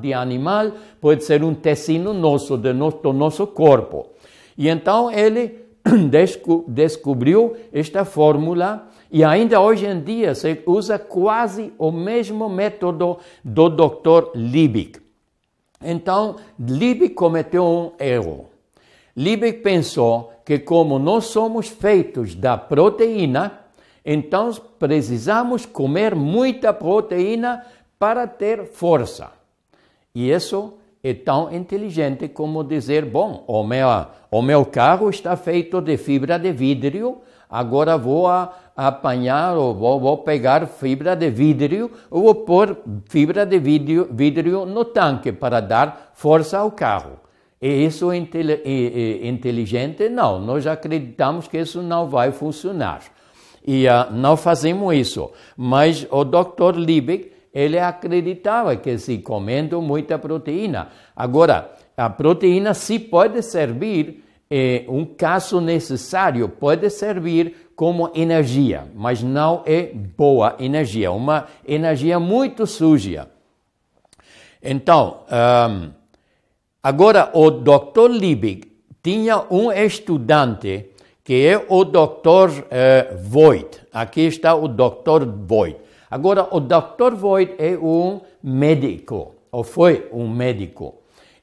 de 0.00 0.14
animal, 0.14 0.70
pode 1.00 1.24
ser 1.24 1.42
um 1.42 1.52
tecido 1.52 2.14
nosso, 2.14 2.56
de 2.56 2.72
no, 2.72 2.92
do 2.92 3.12
nosso 3.12 3.44
corpo. 3.44 4.06
E 4.56 4.68
então 4.68 5.10
ele 5.10 5.66
desco, 6.08 6.64
descobriu 6.68 7.56
esta 7.72 8.04
fórmula 8.04 8.86
e 9.10 9.24
ainda 9.24 9.60
hoje 9.60 9.84
em 9.84 10.00
dia 10.00 10.32
se 10.36 10.62
usa 10.64 10.96
quase 10.96 11.72
o 11.76 11.90
mesmo 11.90 12.48
método 12.48 13.18
do 13.42 13.68
Dr. 13.68 14.30
Liebig. 14.36 15.00
Então, 15.84 16.36
Liebig 16.56 17.14
cometeu 17.14 17.64
um 17.64 17.90
erro. 17.98 18.46
Liebig 19.16 19.54
pensou 19.54 20.32
que 20.44 20.60
como 20.60 21.00
nós 21.00 21.24
somos 21.24 21.66
feitos 21.66 22.36
da 22.36 22.56
proteína, 22.56 23.61
então 24.04 24.50
precisamos 24.78 25.64
comer 25.64 26.14
muita 26.14 26.72
proteína 26.72 27.64
para 27.98 28.26
ter 28.26 28.66
força. 28.66 29.30
E 30.14 30.30
isso 30.30 30.74
é 31.02 31.14
tão 31.14 31.52
inteligente 31.52 32.28
como 32.28 32.62
dizer, 32.62 33.04
bom, 33.04 33.44
o 33.46 33.64
meu, 33.64 33.88
o 34.30 34.42
meu 34.42 34.64
carro 34.64 35.10
está 35.10 35.36
feito 35.36 35.80
de 35.80 35.96
fibra 35.96 36.38
de 36.38 36.52
vidro, 36.52 37.22
agora 37.48 37.96
vou 37.96 38.28
a, 38.28 38.52
apanhar 38.76 39.56
ou 39.56 39.74
vou, 39.74 40.00
vou, 40.00 40.18
pegar 40.18 40.66
fibra 40.66 41.14
de 41.14 41.30
vidro 41.30 41.90
ou 42.10 42.22
vou 42.22 42.34
pôr 42.34 42.76
fibra 43.08 43.44
de 43.44 43.58
vidro, 43.58 44.08
vidro 44.10 44.66
no 44.66 44.84
tanque 44.84 45.32
para 45.32 45.60
dar 45.60 46.12
força 46.14 46.58
ao 46.58 46.70
carro. 46.70 47.20
E 47.60 47.84
isso 47.84 48.10
é, 48.10 48.16
é 48.16 49.28
inteligente? 49.28 50.08
Não, 50.08 50.40
nós 50.40 50.66
acreditamos 50.66 51.46
que 51.46 51.58
isso 51.58 51.80
não 51.80 52.08
vai 52.08 52.32
funcionar. 52.32 53.02
E 53.66 53.86
uh, 53.86 54.12
não 54.12 54.36
fazemos 54.36 54.94
isso. 54.94 55.30
Mas 55.56 56.06
o 56.10 56.24
Dr. 56.24 56.76
Liebig, 56.76 57.32
ele 57.52 57.78
acreditava 57.78 58.76
que 58.76 58.96
se 58.98 59.18
comendo 59.18 59.80
muita 59.80 60.18
proteína. 60.18 60.88
Agora, 61.14 61.72
a 61.96 62.08
proteína 62.08 62.74
sim 62.74 62.98
pode 62.98 63.42
servir, 63.42 64.24
eh, 64.50 64.84
um 64.88 65.04
caso 65.04 65.60
necessário, 65.60 66.48
pode 66.48 66.88
servir 66.88 67.70
como 67.76 68.10
energia, 68.14 68.84
mas 68.94 69.22
não 69.22 69.62
é 69.66 69.90
boa 69.92 70.56
energia, 70.58 71.12
uma 71.12 71.46
energia 71.66 72.18
muito 72.18 72.66
suja. 72.66 73.28
Então, 74.62 75.20
um, 75.30 75.90
Agora, 76.82 77.30
o 77.32 77.48
Dr. 77.48 78.10
Liebig 78.10 78.72
tinha 79.00 79.44
um 79.48 79.70
estudante 79.70 80.90
que 81.24 81.46
é 81.46 81.64
o 81.68 81.84
Dr. 81.84 82.64
Eh, 82.70 83.16
Voigt. 83.22 83.80
Aqui 83.92 84.22
está 84.22 84.54
o 84.54 84.66
Dr. 84.66 85.24
Voigt. 85.46 85.80
Agora, 86.10 86.48
o 86.50 86.60
Dr. 86.60 87.14
Voigt 87.14 87.54
é 87.58 87.76
um 87.78 88.20
médico, 88.42 89.34
ou 89.50 89.62
foi 89.62 90.08
um 90.12 90.28
médico. 90.28 90.96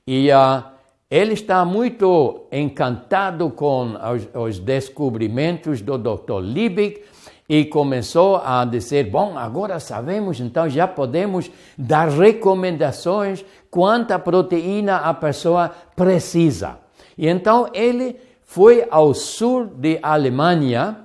E 0.05 0.29
uh, 0.31 0.63
ele 1.09 1.33
está 1.33 1.63
muito 1.65 2.47
encantado 2.51 3.49
com 3.51 3.95
os, 3.95 4.27
os 4.33 4.59
descobrimentos 4.59 5.81
do 5.81 5.97
Dr. 5.97 6.39
Liebig 6.41 7.01
e 7.47 7.65
começou 7.65 8.37
a 8.37 8.63
dizer: 8.65 9.09
bom, 9.09 9.37
agora 9.37 9.79
sabemos, 9.79 10.39
então 10.39 10.69
já 10.69 10.87
podemos 10.87 11.49
dar 11.77 12.09
recomendações 12.09 13.43
quanta 13.71 14.19
proteína 14.19 14.97
a 14.97 15.13
pessoa 15.15 15.71
precisa. 15.95 16.77
E 17.17 17.27
então 17.27 17.69
ele 17.73 18.15
foi 18.49 18.83
ao 18.89 19.13
sul 19.13 19.67
de 19.67 19.99
Alemanha 20.01 20.97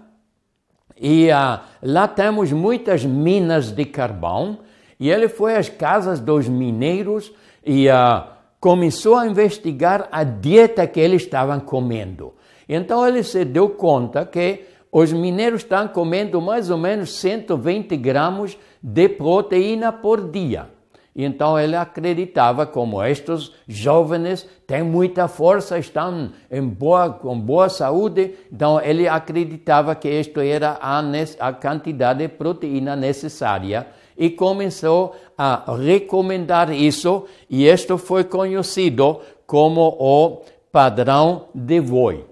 e 0.97 1.29
uh, 1.29 1.61
lá 1.83 2.09
temos 2.09 2.51
muitas 2.51 3.05
minas 3.05 3.71
de 3.71 3.85
carvão. 3.85 4.61
E 4.99 5.11
ele 5.11 5.29
foi 5.29 5.55
às 5.55 5.69
casas 5.69 6.21
dos 6.21 6.49
mineiros 6.49 7.31
e 7.63 7.87
uh, 7.91 8.25
começou 8.59 9.17
a 9.17 9.27
investigar 9.27 10.09
a 10.11 10.25
dieta 10.25 10.87
que 10.87 10.99
eles 10.99 11.21
estavam 11.21 11.61
comendo. 11.61 12.33
Então 12.67 13.07
ele 13.07 13.23
se 13.23 13.45
deu 13.45 13.69
conta 13.69 14.25
que 14.25 14.65
os 14.91 15.13
mineiros 15.13 15.61
estão 15.61 15.87
comendo 15.87 16.41
mais 16.41 16.71
ou 16.71 16.79
menos 16.79 17.13
120 17.17 17.95
gramas 17.99 18.57
de 18.83 19.07
proteína 19.07 19.93
por 19.93 20.31
dia. 20.31 20.71
Então 21.15 21.59
ele 21.59 21.77
acreditava 21.77 22.67
como 22.67 23.03
estes 23.05 23.53
jovens 23.69 24.49
têm 24.67 24.83
muita 24.83 25.29
força, 25.29 25.79
estão 25.79 26.33
em 26.51 26.63
boa, 26.63 27.11
com 27.11 27.39
boa 27.39 27.69
saúde, 27.69 28.35
então 28.53 28.81
ele 28.81 29.07
acreditava 29.07 29.95
que 29.95 30.09
isto 30.09 30.41
era 30.41 30.77
a, 30.81 31.01
a 31.39 31.53
quantidade 31.53 32.21
de 32.21 32.29
proteína 32.29 32.97
necessária. 32.97 33.87
E 34.17 34.31
começou 34.31 35.15
a 35.37 35.75
recomendar 35.75 36.73
isso. 36.73 37.25
E 37.51 37.67
isto 37.67 37.99
foi 37.99 38.23
conhecido 38.25 39.21
como 39.47 39.97
o 39.99 40.43
padrão 40.71 41.47
de 41.55 41.81
Voigt. 41.81 42.27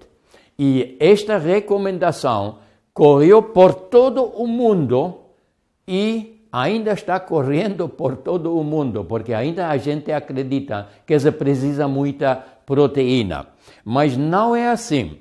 E 0.57 0.95
esta 0.99 1.37
recomendação 1.37 2.59
correu 2.93 3.41
por 3.41 3.73
todo 3.73 4.23
o 4.23 4.47
mundo 4.47 5.15
e 5.87 6.32
ainda 6.53 6.91
está 6.91 7.19
correndo 7.19 7.89
por 7.89 8.15
todo 8.15 8.55
o 8.55 8.63
mundo, 8.63 9.03
porque 9.03 9.33
ainda 9.33 9.69
a 9.69 9.77
gente 9.77 10.11
acredita 10.11 10.87
que 11.03 11.17
se 11.19 11.31
precisa 11.31 11.87
muita 11.87 12.35
proteína. 12.63 13.47
Mas 13.83 14.15
não 14.15 14.55
é 14.55 14.69
assim, 14.69 15.17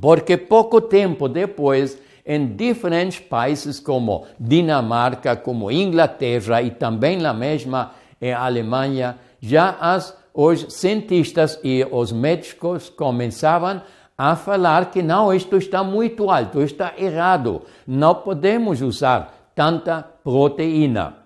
porque 0.00 0.36
pouco 0.36 0.80
tempo 0.80 1.28
depois, 1.28 1.96
em 2.26 2.44
diferentes 2.44 3.20
países 3.20 3.78
como 3.78 4.26
Dinamarca, 4.38 5.36
como 5.36 5.70
Inglaterra 5.70 6.60
e 6.60 6.72
também 6.72 7.18
na 7.18 7.32
mesma 7.32 7.92
em 8.20 8.32
Alemanha, 8.32 9.18
já 9.40 9.76
as, 9.80 10.16
os 10.34 10.74
cientistas 10.74 11.60
e 11.62 11.86
os 11.88 12.10
médicos 12.10 12.88
começavam 12.88 13.80
a 14.18 14.34
falar 14.34 14.90
que 14.90 15.02
não, 15.02 15.32
isto 15.32 15.56
está 15.56 15.84
muito 15.84 16.30
alto, 16.30 16.62
está 16.62 16.94
errado, 16.98 17.62
não 17.86 18.14
podemos 18.14 18.82
usar 18.82 19.50
tanta 19.54 20.11
proteína. 20.22 21.16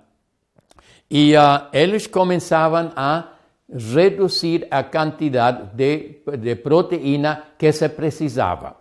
E 1.11 1.35
uh, 1.37 1.67
eles 1.73 2.07
começavam 2.07 2.91
a 2.97 3.37
reduzir 3.69 4.67
a 4.71 4.83
quantidade 4.83 5.75
de, 5.75 6.21
de 6.39 6.55
proteína 6.57 7.43
que 7.59 7.73
se 7.73 7.89
precisava. 7.89 8.77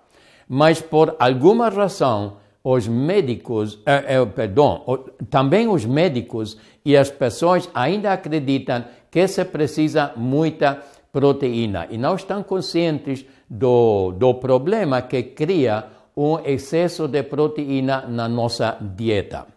Mas 0.48 0.81
por 0.81 1.15
alguma 1.19 1.69
razão, 1.69 2.38
os 2.63 2.88
médicos, 2.88 3.79
eh, 3.86 4.15
eh, 4.15 4.25
perdão, 4.25 4.84
também 5.29 5.67
os 5.67 5.86
médicos 5.86 6.57
e 6.84 6.98
as 6.98 7.10
pessoas 7.12 7.69
ainda 7.74 8.12
acreditam 8.12 8.86
que 9.12 9.27
se 9.27 9.45
precisa 9.45 10.13
muita 10.15 10.81
proteína 11.12 11.88
e 11.89 11.98
não 11.98 12.15
estão 12.15 12.43
conscientes 12.43 13.25
do, 13.50 14.12
do 14.12 14.34
problema 14.36 15.01
que 15.03 15.22
cria 15.24 15.86
um 16.17 16.39
excesso 16.39 17.07
de 17.07 17.24
proteína 17.24 18.05
na 18.07 18.27
nossa 18.27 18.77
dieta. 18.81 19.54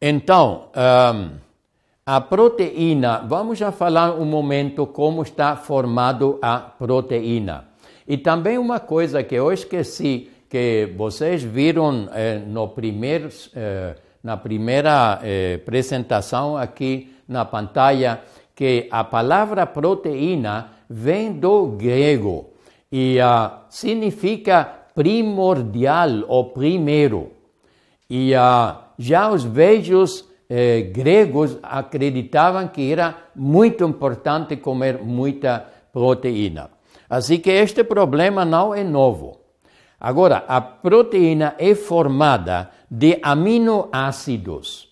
Então, 0.00 0.68
a 2.06 2.20
proteína, 2.20 3.24
vamos 3.26 3.58
já 3.58 3.72
falar 3.72 4.14
um 4.14 4.24
momento 4.24 4.86
como 4.86 5.22
está 5.22 5.56
formado 5.56 6.38
a 6.40 6.58
proteína. 6.58 7.64
E 8.06 8.16
também 8.16 8.56
uma 8.56 8.80
coisa 8.80 9.22
que 9.22 9.34
eu 9.34 9.52
esqueci, 9.52 10.30
que 10.48 10.94
vocês 10.96 11.42
viram 11.42 12.08
eh, 12.14 12.38
no 12.38 12.68
primeiro, 12.68 13.28
eh, 13.54 13.94
na 14.22 14.36
primeira 14.36 15.20
eh, 15.22 15.58
apresentação 15.60 16.56
aqui 16.56 17.14
na 17.28 17.44
pantalla, 17.44 18.22
que 18.54 18.88
a 18.90 19.04
palavra 19.04 19.66
proteína 19.66 20.70
vem 20.88 21.32
do 21.32 21.66
grego 21.66 22.50
e 22.90 23.18
uh, 23.20 23.58
significa 23.68 24.64
primordial 24.94 26.24
ou 26.26 26.46
primeiro. 26.46 27.37
E 28.08 28.32
uh, 28.34 28.76
já 28.98 29.30
os 29.30 29.44
velhos 29.44 30.28
eh, 30.48 30.90
gregos 30.92 31.58
acreditavam 31.62 32.68
que 32.68 32.90
era 32.90 33.14
muito 33.36 33.84
importante 33.84 34.56
comer 34.56 34.98
muita 35.02 35.66
proteína. 35.92 36.70
Assim 37.08 37.38
que 37.38 37.50
este 37.50 37.84
problema 37.84 38.44
não 38.44 38.74
é 38.74 38.82
novo. 38.82 39.40
Agora, 40.00 40.44
a 40.48 40.60
proteína 40.60 41.54
é 41.58 41.74
formada 41.74 42.70
de 42.90 43.18
aminoácidos. 43.22 44.88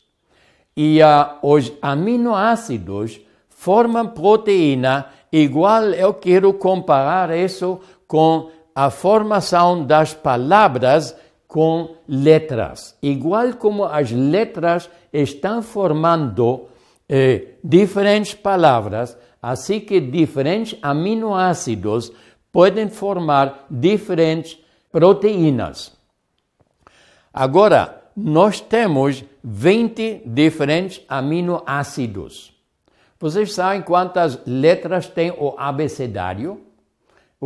E 0.76 1.00
uh, 1.00 1.38
os 1.42 1.72
aminoácidos 1.80 3.20
formam 3.48 4.08
proteína 4.08 5.06
igual 5.32 5.84
eu 5.84 6.12
quero 6.12 6.52
comparar 6.52 7.34
isso 7.34 7.80
com 8.06 8.50
a 8.74 8.90
formação 8.90 9.84
das 9.86 10.12
palavras 10.12 11.16
com 11.56 11.96
letras. 12.06 12.98
Igual 13.02 13.54
como 13.54 13.84
as 13.86 14.10
letras 14.10 14.90
estão 15.10 15.62
formando 15.62 16.68
eh, 17.08 17.54
diferentes 17.64 18.34
palavras, 18.34 19.16
assim 19.40 19.80
que 19.80 19.98
diferentes 19.98 20.78
aminoácidos 20.82 22.12
podem 22.52 22.90
formar 22.90 23.64
diferentes 23.70 24.58
proteínas. 24.92 25.96
Agora, 27.32 28.02
nós 28.14 28.60
temos 28.60 29.24
20 29.42 30.24
diferentes 30.26 31.00
aminoácidos. 31.08 32.52
Vocês 33.18 33.54
sabem 33.54 33.80
quantas 33.80 34.38
letras 34.44 35.08
tem 35.08 35.30
o 35.30 35.54
abecedário? 35.56 36.65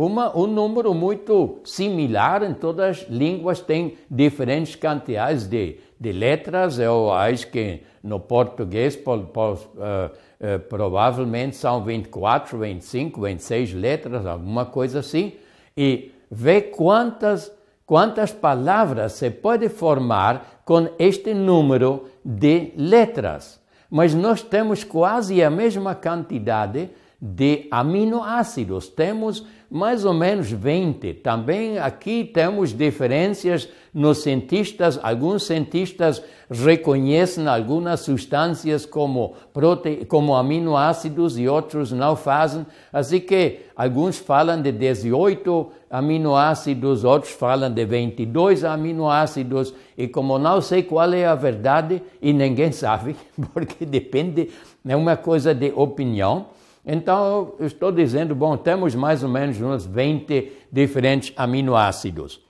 Uma, 0.01 0.35
um 0.35 0.47
número 0.47 0.95
muito 0.95 1.59
similar 1.63 2.41
em 2.41 2.55
todas 2.55 3.01
as 3.01 3.07
línguas, 3.07 3.61
tem 3.61 3.99
diferentes 4.09 4.75
quantidades 4.75 5.45
de, 5.45 5.77
de 5.99 6.11
letras. 6.11 6.79
Eu 6.79 7.11
acho 7.13 7.45
que 7.51 7.83
no 8.01 8.19
português 8.19 8.95
por, 8.95 9.19
por, 9.25 9.53
uh, 9.53 9.57
uh, 9.59 10.59
provavelmente 10.67 11.55
são 11.55 11.83
24, 11.83 12.57
25, 12.57 13.21
26 13.21 13.73
letras, 13.75 14.25
alguma 14.25 14.65
coisa 14.65 15.01
assim. 15.01 15.33
E 15.77 16.11
vê 16.31 16.61
quantas, 16.61 17.51
quantas 17.85 18.31
palavras 18.31 19.11
se 19.11 19.29
pode 19.29 19.69
formar 19.69 20.63
com 20.65 20.89
este 20.97 21.31
número 21.31 22.05
de 22.25 22.73
letras. 22.75 23.61
Mas 23.87 24.15
nós 24.15 24.41
temos 24.41 24.83
quase 24.83 25.43
a 25.43 25.51
mesma 25.51 25.93
quantidade 25.93 26.89
de 27.21 27.67
aminoácidos. 27.69 28.87
Temos 28.87 29.45
mais 29.71 30.03
ou 30.03 30.13
menos 30.13 30.51
20. 30.51 31.13
Também 31.13 31.79
aqui 31.79 32.25
temos 32.25 32.73
diferenças 32.73 33.69
nos 33.93 34.17
cientistas. 34.17 34.99
Alguns 35.01 35.43
cientistas 35.43 36.21
reconhecem 36.49 37.47
algumas 37.47 38.01
substâncias 38.01 38.85
como, 38.85 39.33
prote... 39.53 40.05
como 40.05 40.35
aminoácidos 40.35 41.39
e 41.39 41.47
outros 41.47 41.93
não 41.93 42.17
fazem. 42.17 42.65
Assim 42.91 43.21
que 43.21 43.59
alguns 43.73 44.17
falam 44.17 44.61
de 44.61 44.73
18 44.73 45.71
aminoácidos, 45.89 47.05
outros 47.05 47.31
falam 47.31 47.73
de 47.73 47.85
22 47.85 48.65
aminoácidos. 48.65 49.73
E 49.97 50.05
como 50.05 50.37
não 50.37 50.59
sei 50.59 50.83
qual 50.83 51.13
é 51.13 51.25
a 51.25 51.35
verdade, 51.35 52.03
e 52.21 52.33
ninguém 52.33 52.73
sabe, 52.75 53.15
porque 53.53 53.85
depende, 53.85 54.49
é 54.85 54.97
uma 54.97 55.15
coisa 55.15 55.55
de 55.55 55.71
opinião. 55.73 56.47
Então, 56.85 57.53
eu 57.59 57.67
estou 57.67 57.91
dizendo, 57.91 58.33
bom, 58.33 58.57
temos 58.57 58.95
mais 58.95 59.23
ou 59.23 59.29
menos 59.29 59.59
uns 59.61 59.85
20 59.85 60.51
diferentes 60.71 61.31
aminoácidos. 61.35 62.41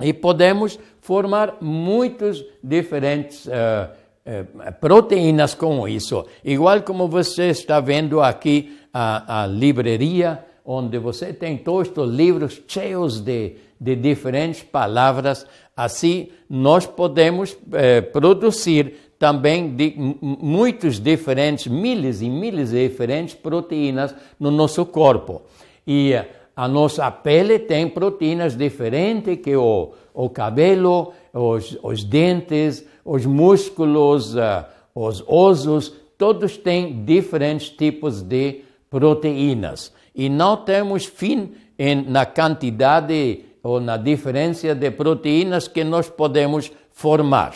E 0.00 0.12
podemos 0.12 0.78
formar 1.00 1.56
muitos 1.60 2.44
diferentes 2.62 3.46
uh, 3.46 3.50
uh, 3.50 4.72
proteínas 4.80 5.54
com 5.54 5.88
isso. 5.88 6.24
Igual 6.44 6.82
como 6.82 7.08
você 7.08 7.48
está 7.48 7.80
vendo 7.80 8.20
aqui 8.20 8.78
a, 8.92 9.42
a 9.42 9.46
livraria, 9.46 10.44
onde 10.64 10.98
você 10.98 11.32
tem 11.32 11.56
todos 11.56 11.90
os 11.96 12.14
livros 12.14 12.62
cheios 12.68 13.20
de, 13.20 13.56
de 13.80 13.94
diferentes 13.94 14.62
palavras. 14.62 15.46
Assim, 15.76 16.28
nós 16.48 16.86
podemos 16.86 17.52
uh, 17.52 18.10
produzir 18.12 18.94
também 19.18 19.74
de 19.74 19.94
muitos 20.20 20.98
diferentes, 20.98 21.66
milhares 21.66 22.20
e 22.20 22.28
milhares 22.28 22.70
de 22.70 22.88
diferentes 22.88 23.34
proteínas 23.34 24.14
no 24.38 24.50
nosso 24.50 24.84
corpo. 24.84 25.42
E 25.86 26.12
a 26.54 26.68
nossa 26.68 27.10
pele 27.10 27.58
tem 27.58 27.88
proteínas 27.88 28.56
diferentes 28.56 29.38
que 29.42 29.56
o, 29.56 29.92
o 30.12 30.28
cabelo, 30.28 31.12
os, 31.32 31.78
os 31.82 32.04
dentes, 32.04 32.84
os 33.04 33.24
músculos, 33.26 34.34
uh, 34.34 34.64
os 34.94 35.22
ossos, 35.26 35.92
todos 36.16 36.56
têm 36.56 37.04
diferentes 37.04 37.68
tipos 37.68 38.22
de 38.22 38.62
proteínas. 38.88 39.92
E 40.14 40.28
não 40.28 40.56
temos 40.56 41.04
fim 41.04 41.52
em, 41.78 42.02
na 42.02 42.24
quantidade 42.24 43.44
ou 43.66 43.80
na 43.80 43.96
diferença 43.96 44.72
de 44.76 44.90
proteínas 44.92 45.66
que 45.66 45.82
nós 45.82 46.08
podemos 46.08 46.70
formar. 46.92 47.52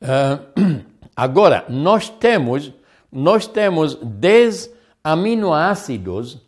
Uh, 0.00 0.82
agora, 1.14 1.64
nós 1.68 2.08
temos, 2.08 2.72
nós 3.10 3.46
temos 3.46 3.94
10 3.94 4.68
aminoácidos 5.04 6.38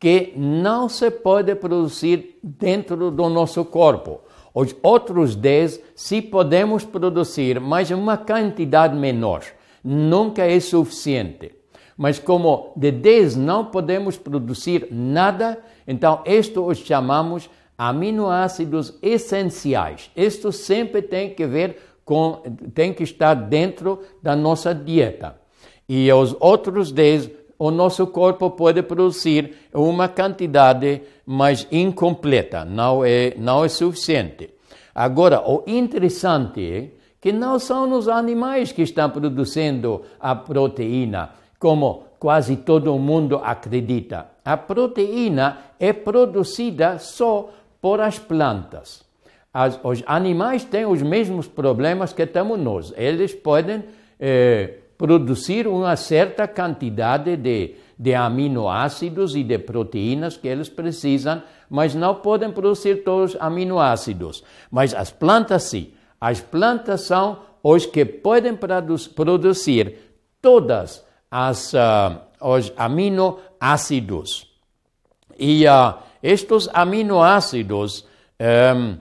que 0.00 0.32
não 0.36 0.88
se 0.88 1.08
pode 1.08 1.54
produzir 1.54 2.36
dentro 2.42 3.12
do 3.12 3.28
nosso 3.28 3.64
corpo. 3.64 4.22
Os 4.52 4.74
outros 4.82 5.36
10 5.36 5.80
se 5.94 6.20
podemos 6.20 6.84
produzir, 6.84 7.60
mas 7.60 7.92
uma 7.92 8.16
quantidade 8.16 8.96
menor. 8.96 9.44
Nunca 9.84 10.42
é 10.42 10.58
suficiente. 10.58 11.52
Mas 11.96 12.18
como 12.18 12.72
de 12.76 12.90
10 12.90 13.36
não 13.36 13.66
podemos 13.66 14.18
produzir 14.18 14.88
nada, 14.90 15.62
então 15.86 16.22
isto 16.24 16.64
os 16.64 16.78
chamamos 16.78 17.48
aminoácidos 17.78 18.96
essenciais. 19.02 20.10
Isto 20.16 20.50
sempre 20.50 21.02
tem 21.02 21.34
que 21.34 21.46
ver 21.46 21.76
com, 22.04 22.42
tem 22.74 22.92
que 22.92 23.02
estar 23.02 23.34
dentro 23.34 24.00
da 24.22 24.34
nossa 24.34 24.74
dieta. 24.74 25.38
E 25.88 26.10
os 26.12 26.34
outros 26.40 26.90
10, 26.90 27.30
o 27.58 27.70
nosso 27.70 28.06
corpo 28.06 28.50
pode 28.50 28.82
produzir 28.82 29.54
uma 29.72 30.08
quantidade 30.08 31.02
mais 31.24 31.66
incompleta, 31.70 32.64
não 32.64 33.04
é, 33.04 33.34
não 33.36 33.64
é 33.64 33.68
suficiente. 33.68 34.50
Agora, 34.94 35.42
o 35.46 35.62
interessante 35.66 36.64
é 36.64 36.90
que 37.20 37.32
não 37.32 37.58
são 37.58 37.90
os 37.92 38.08
animais 38.08 38.72
que 38.72 38.82
estão 38.82 39.10
produzindo 39.10 40.02
a 40.18 40.34
proteína, 40.34 41.30
como 41.58 42.04
quase 42.18 42.56
todo 42.56 42.98
mundo 42.98 43.40
acredita. 43.42 44.35
A 44.46 44.56
proteína 44.56 45.58
é 45.80 45.92
produzida 45.92 47.00
só 47.00 47.50
por 47.82 48.00
as 48.00 48.16
plantas. 48.16 49.04
As, 49.52 49.80
os 49.82 50.04
animais 50.06 50.62
têm 50.62 50.86
os 50.86 51.02
mesmos 51.02 51.48
problemas 51.48 52.12
que 52.12 52.24
temos 52.24 52.56
nós. 52.56 52.94
Eles 52.96 53.34
podem 53.34 53.82
eh, 54.20 54.74
produzir 54.96 55.66
uma 55.66 55.96
certa 55.96 56.46
quantidade 56.46 57.36
de, 57.36 57.74
de 57.98 58.14
aminoácidos 58.14 59.34
e 59.34 59.42
de 59.42 59.58
proteínas 59.58 60.36
que 60.36 60.46
eles 60.46 60.68
precisam, 60.68 61.42
mas 61.68 61.94
não 61.94 62.14
podem 62.14 62.52
produzir 62.52 63.02
todos 63.02 63.34
os 63.34 63.40
aminoácidos. 63.40 64.44
Mas 64.70 64.94
as 64.94 65.10
plantas 65.10 65.64
sim. 65.64 65.90
As 66.20 66.40
plantas 66.40 67.00
são 67.00 67.40
os 67.64 67.84
que 67.84 68.04
podem 68.04 68.56
produzir 68.56 69.96
todas 70.40 71.04
as 71.28 71.72
uh, 71.72 72.26
os 72.40 72.72
aminoácidos. 72.76 73.45
E 75.38 75.66
uh, 75.66 75.94
estes 76.22 76.68
aminoácidos 76.72 78.06
um, 78.40 78.98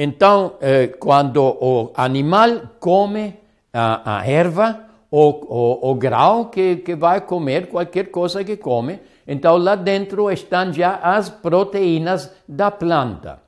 então, 0.00 0.54
eh, 0.60 0.86
quando 0.86 1.42
o 1.42 1.90
animal 1.96 2.70
come 2.78 3.34
a, 3.72 4.18
a 4.18 4.26
erva, 4.28 4.84
ou 5.10 5.44
o, 5.48 5.90
o, 5.90 5.94
grão 5.96 6.44
que, 6.44 6.76
que 6.76 6.94
vai 6.94 7.20
comer, 7.20 7.66
qualquer 7.68 8.10
coisa 8.10 8.44
que 8.44 8.56
come, 8.56 9.00
então 9.26 9.56
lá 9.56 9.74
dentro 9.74 10.30
estão 10.30 10.72
já 10.72 10.94
as 11.02 11.28
proteínas 11.28 12.32
da 12.46 12.70
planta. 12.70 13.40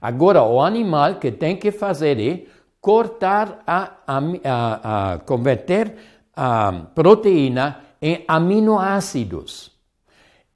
Agora, 0.00 0.42
o 0.42 0.62
animal 0.62 1.16
que 1.16 1.30
tem 1.30 1.56
que 1.56 1.70
fazer 1.70 2.18
é 2.20 2.46
cortar, 2.80 3.62
a, 3.66 3.90
a, 4.06 5.12
a 5.12 5.18
converter 5.18 5.94
a 6.34 6.72
proteína 6.94 7.80
em 8.00 8.24
aminoácidos. 8.28 9.77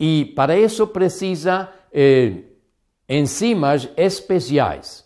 E 0.05 0.25
para 0.25 0.59
isso 0.59 0.85
precisa 0.89 1.69
eh, 1.93 2.33
enzimas 3.09 3.89
especiais. 3.97 5.05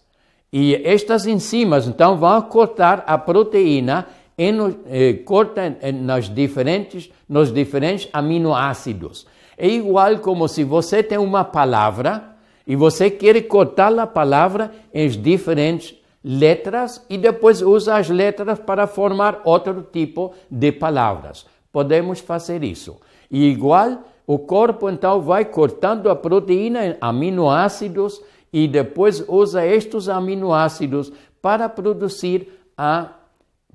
E 0.51 0.75
estas 0.75 1.27
enzimas, 1.27 1.87
então, 1.87 2.17
vão 2.17 2.41
cortar 2.41 3.05
a 3.07 3.19
proteína 3.19 4.07
e 4.39 4.49
eh, 4.87 5.13
cortam 5.23 5.77
nas 6.03 6.31
diferentes, 6.31 7.11
nos 7.29 7.53
diferentes 7.53 8.09
aminoácidos. 8.11 9.27
É 9.59 9.69
igual 9.69 10.19
como 10.21 10.49
se 10.49 10.65
você 10.65 11.03
tem 11.03 11.19
uma 11.19 11.45
palavra 11.45 12.35
e 12.67 12.75
você 12.75 13.11
quer 13.11 13.39
cortar 13.43 13.99
a 13.99 14.07
palavra 14.07 14.73
em 14.95 15.11
diferentes 15.11 15.95
letras 16.25 17.05
e 17.11 17.19
depois 17.19 17.61
usa 17.61 17.97
as 17.97 18.09
letras 18.09 18.59
para 18.61 18.87
formar 18.87 19.43
outro 19.45 19.87
tipo 19.93 20.33
de 20.51 20.73
palavras. 20.73 21.45
Podemos 21.71 22.21
fazer 22.21 22.65
isso. 22.65 22.97
E 23.31 23.45
igual, 23.45 23.99
o 24.27 24.39
corpo 24.39 24.91
então 24.91 25.21
vai 25.21 25.45
cortando 25.45 26.11
a 26.11 26.17
proteína 26.17 26.85
em 26.85 26.97
aminoácidos 27.01 28.21
e 28.53 28.67
depois 28.67 29.25
usa 29.29 29.65
estes 29.65 30.09
aminoácidos 30.09 31.13
para 31.41 31.69
produzir 31.69 32.49
a 32.77 33.11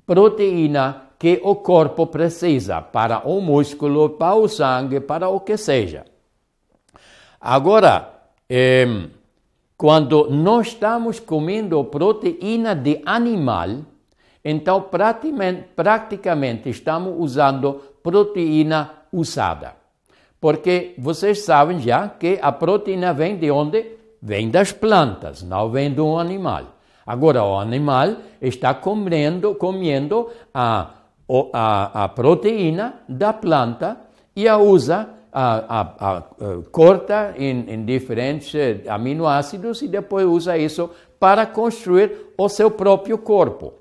proteína 0.04 1.04
que 1.18 1.40
o 1.42 1.54
corpo 1.54 2.06
precisa 2.06 2.82
para 2.82 3.26
o 3.26 3.40
músculo, 3.40 4.10
para 4.10 4.34
o 4.34 4.48
sangue, 4.48 5.00
para 5.00 5.28
o 5.28 5.40
que 5.40 5.56
seja. 5.56 6.04
Agora, 7.40 8.12
é, 8.48 8.86
quando 9.76 10.28
nós 10.30 10.68
estamos 10.68 11.18
comendo 11.18 11.82
proteína 11.84 12.74
de 12.74 13.00
animal, 13.06 13.68
então 14.44 14.82
praticamente, 14.82 15.64
praticamente 15.74 16.68
estamos 16.68 17.14
usando 17.18 17.80
proteína 18.02 18.90
usada. 19.12 19.81
Porque 20.42 20.94
vocês 20.98 21.44
sabem 21.44 21.78
já 21.78 22.08
que 22.08 22.36
a 22.42 22.50
proteína 22.50 23.14
vem 23.14 23.36
de 23.36 23.48
onde? 23.48 23.92
Vem 24.20 24.50
das 24.50 24.72
plantas, 24.72 25.40
não 25.40 25.70
vem 25.70 25.94
de 25.94 26.00
um 26.00 26.18
animal. 26.18 26.64
Agora, 27.06 27.44
o 27.44 27.56
animal 27.56 28.16
está 28.40 28.74
comendo, 28.74 29.54
comendo 29.54 30.28
a, 30.52 30.94
a, 31.52 32.04
a 32.04 32.08
proteína 32.08 32.94
da 33.08 33.32
planta 33.32 33.96
e 34.34 34.48
a 34.48 34.58
usa, 34.58 35.10
a, 35.32 35.80
a, 35.80 36.16
a 36.16 36.22
corta 36.72 37.34
em, 37.38 37.64
em 37.68 37.84
diferentes 37.84 38.52
eh, 38.52 38.82
aminoácidos 38.88 39.80
e 39.80 39.86
depois 39.86 40.26
usa 40.26 40.58
isso 40.58 40.90
para 41.20 41.46
construir 41.46 42.34
o 42.36 42.48
seu 42.48 42.68
próprio 42.68 43.16
corpo. 43.16 43.74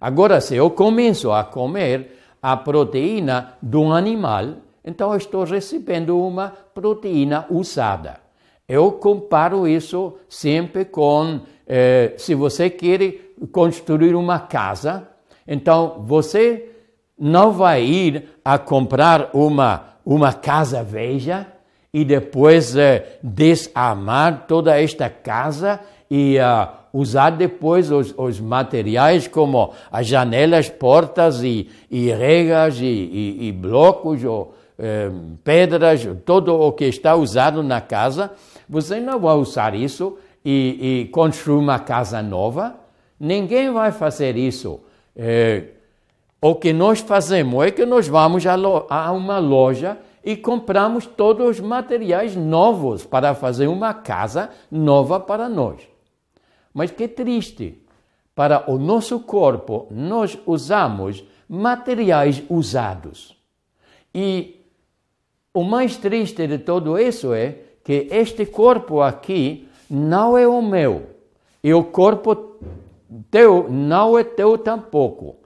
Agora, 0.00 0.40
se 0.40 0.54
eu 0.54 0.70
começo 0.70 1.32
a 1.32 1.42
comer 1.42 2.20
a 2.40 2.56
proteína 2.56 3.54
de 3.60 3.76
um 3.76 3.92
animal, 3.92 4.63
então 4.84 5.16
estou 5.16 5.44
recebendo 5.44 6.18
uma 6.18 6.52
proteína 6.74 7.46
usada. 7.48 8.20
Eu 8.68 8.92
comparo 8.92 9.66
isso 9.66 10.14
sempre 10.28 10.84
com 10.84 11.40
eh, 11.66 12.14
se 12.16 12.34
você 12.34 12.68
quer 12.68 13.14
construir 13.50 14.14
uma 14.14 14.38
casa, 14.38 15.08
então 15.46 16.02
você 16.06 16.70
não 17.18 17.52
vai 17.52 17.82
ir 17.82 18.28
a 18.44 18.58
comprar 18.58 19.30
uma, 19.32 19.94
uma 20.04 20.32
casa 20.32 20.82
velha 20.82 21.46
e 21.92 22.04
depois 22.04 22.74
eh, 22.76 23.18
desarmar 23.22 24.46
toda 24.46 24.80
esta 24.80 25.08
casa 25.08 25.80
e 26.10 26.36
uh, 26.38 26.68
usar 26.92 27.30
depois 27.30 27.90
os, 27.90 28.14
os, 28.16 28.38
materiais 28.38 29.26
como 29.26 29.72
as 29.90 30.06
janelas, 30.06 30.68
portas 30.68 31.42
e, 31.42 31.68
e 31.90 32.10
regas 32.10 32.78
e, 32.78 32.84
e, 32.84 33.48
e 33.48 33.52
blocos 33.52 34.22
ou 34.24 34.54
eh, 34.78 35.10
pedras, 35.42 36.06
todo 36.24 36.54
o 36.54 36.72
que 36.72 36.84
está 36.84 37.14
usado 37.14 37.62
na 37.62 37.80
casa. 37.80 38.32
Você 38.68 39.00
não 39.00 39.18
vai 39.18 39.36
usar 39.36 39.74
isso 39.74 40.18
e, 40.44 41.02
e 41.02 41.08
construir 41.08 41.58
uma 41.58 41.78
casa 41.78 42.22
nova. 42.22 42.74
Ninguém 43.18 43.72
vai 43.72 43.92
fazer 43.92 44.36
isso. 44.36 44.80
É, 45.16 45.64
o 46.40 46.54
que 46.54 46.72
nós 46.72 47.00
fazemos 47.00 47.64
é 47.64 47.70
que 47.70 47.86
nós 47.86 48.06
vamos 48.08 48.44
a, 48.46 48.54
a 48.88 49.12
uma 49.12 49.38
loja 49.38 49.96
e 50.22 50.36
compramos 50.36 51.06
todos 51.06 51.48
os 51.48 51.60
materiais 51.60 52.34
novos 52.34 53.04
para 53.04 53.34
fazer 53.34 53.66
uma 53.66 53.94
casa 53.94 54.50
nova 54.70 55.20
para 55.20 55.48
nós. 55.48 55.80
Mas 56.72 56.90
que 56.90 57.06
triste! 57.06 57.80
Para 58.34 58.68
o 58.68 58.78
nosso 58.78 59.20
corpo, 59.20 59.86
nós 59.92 60.36
usamos 60.44 61.22
materiais 61.48 62.42
usados. 62.48 63.36
E 64.12 64.63
o 65.54 65.62
mais 65.62 65.96
triste 65.96 66.48
de 66.48 66.58
tudo 66.58 66.98
isso 66.98 67.32
é 67.32 67.54
que 67.84 68.08
este 68.10 68.44
corpo 68.44 69.00
aqui 69.00 69.68
não 69.88 70.36
é 70.36 70.48
o 70.48 70.60
meu, 70.60 71.02
e 71.62 71.72
o 71.72 71.84
corpo 71.84 72.58
teu 73.30 73.68
não 73.70 74.18
é 74.18 74.24
teu 74.24 74.58
tampouco. 74.58 75.36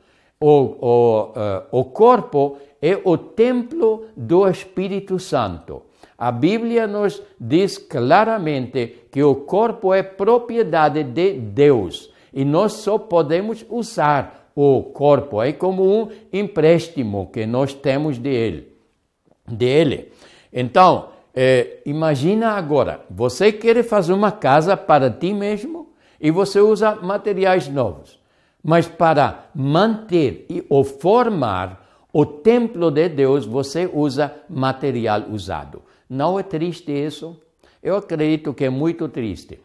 O, 0.41 0.49
o, 0.49 1.23
uh, 1.25 1.35
o 1.73 1.85
corpo 1.85 2.57
é 2.81 2.99
o 3.05 3.19
templo 3.19 4.07
do 4.17 4.49
Espírito 4.49 5.19
Santo. 5.19 5.83
A 6.17 6.33
Bíblia 6.33 6.87
nos 6.87 7.23
diz 7.39 7.77
claramente 7.77 9.09
que 9.13 9.23
o 9.23 9.35
corpo 9.35 9.93
é 9.93 10.03
propriedade 10.03 11.05
de 11.05 11.35
Deus 11.35 12.13
e 12.33 12.45
nós 12.45 12.75
só 12.75 12.99
podemos 12.99 13.65
usar 13.69 14.51
o 14.55 14.83
corpo, 14.83 15.41
é 15.41 15.53
como 15.53 15.85
um 15.85 16.09
empréstimo 16.33 17.31
que 17.33 17.47
nós 17.47 17.75
temos 17.75 18.19
dele. 18.19 18.68
Dele. 19.49 20.13
Então, 20.53 21.09
é, 21.35 21.79
imagina 21.87 22.51
agora, 22.51 23.05
você 23.11 23.53
quer 23.53 23.83
fazer 23.85 24.13
uma 24.13 24.33
casa 24.33 24.77
para 24.77 25.11
ti 25.11 25.33
mesmo 25.33 25.93
e 26.21 26.31
você 26.31 26.61
usa 26.61 26.97
materiais 26.97 27.69
novos. 27.69 28.19
Mas 28.63 28.89
para 28.89 29.47
manter 29.55 30.47
e 30.51 30.65
ou 30.69 30.83
formar 30.83 31.87
o 32.13 32.27
templo 32.27 32.91
de 32.91 33.09
Deus, 33.09 33.47
você 33.47 33.89
usa 33.93 34.35
material 34.49 35.27
usado. 35.31 35.83
Não 36.09 36.39
é 36.39 36.43
triste 36.43 36.91
isso? 36.91 37.41
Eu 37.83 37.97
acredito 37.97 38.53
que 38.53 38.65
é 38.65 38.71
muito 38.71 39.09
triste. 39.09 39.61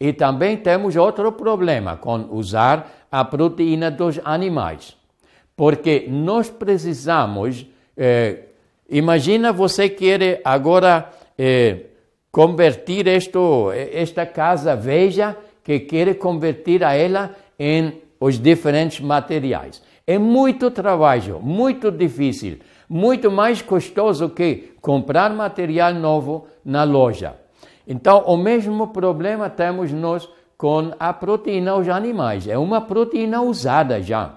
E 0.00 0.12
também 0.12 0.56
temos 0.56 0.96
outro 0.96 1.30
problema 1.30 1.96
com 1.96 2.26
usar 2.32 3.06
a 3.10 3.24
proteína 3.24 3.90
dos 3.90 4.18
animais. 4.24 4.96
Porque 5.54 6.06
nós 6.08 6.50
precisamos 6.50 7.64
eh, 7.96 8.46
Imagina 8.92 9.54
você 9.54 9.88
quer 9.88 10.42
agora 10.44 11.10
eh, 11.38 11.86
convertir 12.30 13.08
esto, 13.08 13.72
esta 13.72 14.26
casa 14.26 14.76
veja 14.76 15.34
que 15.64 15.80
quer 15.80 16.14
convertir 16.18 16.84
a 16.84 16.92
ela 16.92 17.34
em 17.58 18.02
os 18.20 18.38
diferentes 18.38 19.00
materiais. 19.00 19.82
É 20.06 20.18
muito 20.18 20.70
trabalho, 20.70 21.40
muito 21.40 21.90
difícil, 21.90 22.58
muito 22.86 23.30
mais 23.30 23.62
custoso 23.62 24.28
que 24.28 24.74
comprar 24.82 25.30
material 25.30 25.94
novo 25.94 26.46
na 26.62 26.84
loja. 26.84 27.34
Então, 27.88 28.24
o 28.26 28.36
mesmo 28.36 28.88
problema 28.88 29.48
temos 29.48 29.90
nós 29.90 30.28
com 30.58 30.92
a 31.00 31.14
proteína 31.14 31.78
dos 31.78 31.88
animais. 31.88 32.46
É 32.46 32.58
uma 32.58 32.82
proteína 32.82 33.40
usada 33.40 34.02
já. 34.02 34.34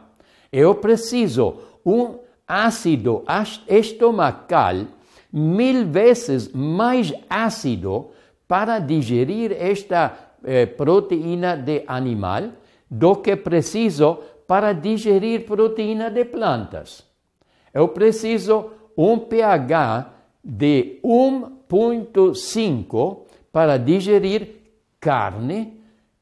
Eu 0.49 0.75
preciso 0.75 1.55
um 1.85 2.24
ácido 2.47 3.23
estomacal 3.67 4.87
mil 5.31 5.85
vezes 5.85 6.51
mais 6.53 7.13
ácido 7.29 8.11
para 8.47 8.79
digerir 8.79 9.51
esta 9.51 10.31
eh, 10.43 10.65
proteína 10.65 11.55
de 11.57 11.83
animal 11.87 12.51
do 12.89 13.17
que 13.17 13.35
preciso 13.35 14.19
para 14.47 14.73
digerir 14.73 15.45
proteína 15.45 16.09
de 16.09 16.23
plantas. 16.23 17.03
Eu 17.73 17.89
preciso 17.89 18.71
um 18.95 19.19
pH 19.19 20.13
de 20.43 20.99
1.5 21.03 23.25
para 23.51 23.77
digerir 23.77 24.61
carne, 24.99 25.74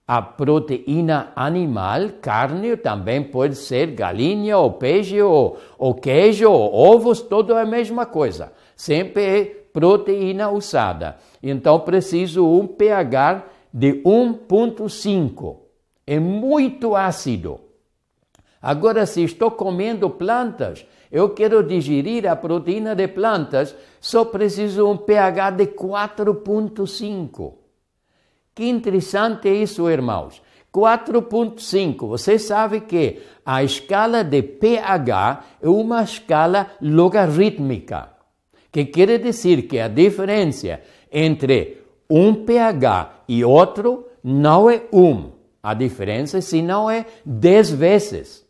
a 0.08 0.22
proteína 0.22 1.32
animal, 1.36 2.10
carne 2.22 2.76
também 2.76 3.24
pode 3.24 3.56
ser 3.56 3.88
galinha 3.88 4.58
ou 4.58 4.74
peixe 4.74 5.22
ou, 5.22 5.58
ou 5.78 5.94
queijo 5.94 6.50
ou 6.50 6.74
ovos, 6.74 7.22
tudo 7.22 7.54
é 7.58 7.62
a 7.62 7.66
mesma 7.66 8.06
coisa. 8.06 8.52
Sempre 8.76 9.24
é 9.24 9.46
proteína 9.46 10.50
usada. 10.50 11.18
Então 11.42 11.80
preciso 11.80 12.46
um 12.46 12.68
pH 12.68 13.46
de 13.74 14.04
1.5. 14.04 15.58
É 16.06 16.20
muito 16.20 16.96
ácido. 16.96 17.62
Agora, 18.62 19.06
se 19.06 19.24
estou 19.24 19.52
comendo 19.52 20.10
plantas, 20.10 20.86
eu 21.12 21.30
quero 21.30 21.64
digerir 21.64 22.30
a 22.30 22.36
proteína 22.36 22.96
de 22.96 23.08
plantas, 23.08 23.76
só 24.00 24.24
preciso 24.26 24.90
um 24.90 24.98
pH 24.98 25.52
de 25.52 25.68
4.5. 25.68 27.63
Que 28.56 28.70
interessante 28.70 29.50
isso, 29.50 29.90
irmãos. 29.90 30.42
4.5. 30.74 32.08
Você 32.08 32.40
sabe 32.40 32.82
que 32.82 33.22
a 33.46 33.64
escala 33.64 34.24
de 34.24 34.42
pH 34.42 35.44
é 35.62 35.70
uma 35.70 36.04
escala 36.04 36.72
logarítmica, 36.82 38.10
que 38.72 38.86
quer 38.86 39.20
dizer 39.20 39.64
que 39.64 39.80
a 39.80 39.88
diferença 39.88 40.82
entre 41.12 41.84
um 42.10 42.34
pH 42.34 43.24
e 43.28 43.46
outro 43.46 44.08
não 44.24 44.70
é 44.70 44.84
1. 44.92 45.32
A 45.62 45.74
diferença, 45.74 46.42
se 46.42 46.62
não 46.62 46.90
é 46.90 47.06
10 47.24 47.72
vezes. 47.72 48.44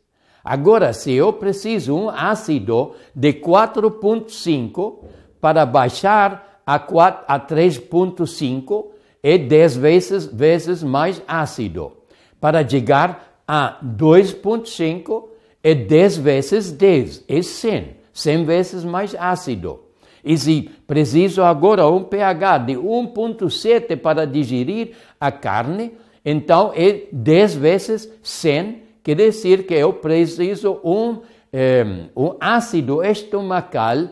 Agora, 0.44 0.94
se 0.94 1.12
eu 1.14 1.32
preciso 1.34 1.96
um 1.96 2.10
ácido 2.10 2.96
de 3.16 3.34
4.5 3.34 4.96
para 5.40 5.66
baixar 5.66 6.62
a, 6.66 6.76
a 6.76 7.40
3.5, 7.40 8.93
é 9.24 9.38
10 9.38 9.78
vezes, 9.78 10.26
vezes 10.26 10.84
mais 10.84 11.22
ácido. 11.26 11.94
Para 12.42 12.68
chegar 12.68 13.42
a 13.48 13.80
2,5 13.82 15.30
é 15.64 15.74
10 15.74 16.18
vezes 16.18 16.72
10, 16.72 17.24
é 17.30 17.42
100, 17.42 17.96
100 18.14 18.44
vezes 18.44 18.84
mais 18.84 19.16
ácido. 19.16 19.80
E 20.24 20.38
se 20.38 20.70
preciso 20.86 21.42
agora 21.42 21.88
um 21.88 22.04
pH 22.04 22.58
de 22.60 22.74
1,7 22.74 23.98
para 23.98 24.26
digerir 24.26 24.92
a 25.20 25.32
carne, 25.32 25.94
então 26.24 26.72
é 26.76 27.04
10 27.12 27.56
vezes 27.56 28.12
100, 28.22 28.84
quer 29.04 29.16
dizer 29.16 29.66
que 29.66 29.74
eu 29.74 29.94
preciso 29.94 30.80
um, 30.84 31.22
eh, 31.52 32.08
um 32.16 32.36
ácido 32.40 33.04
estomacal 33.04 34.08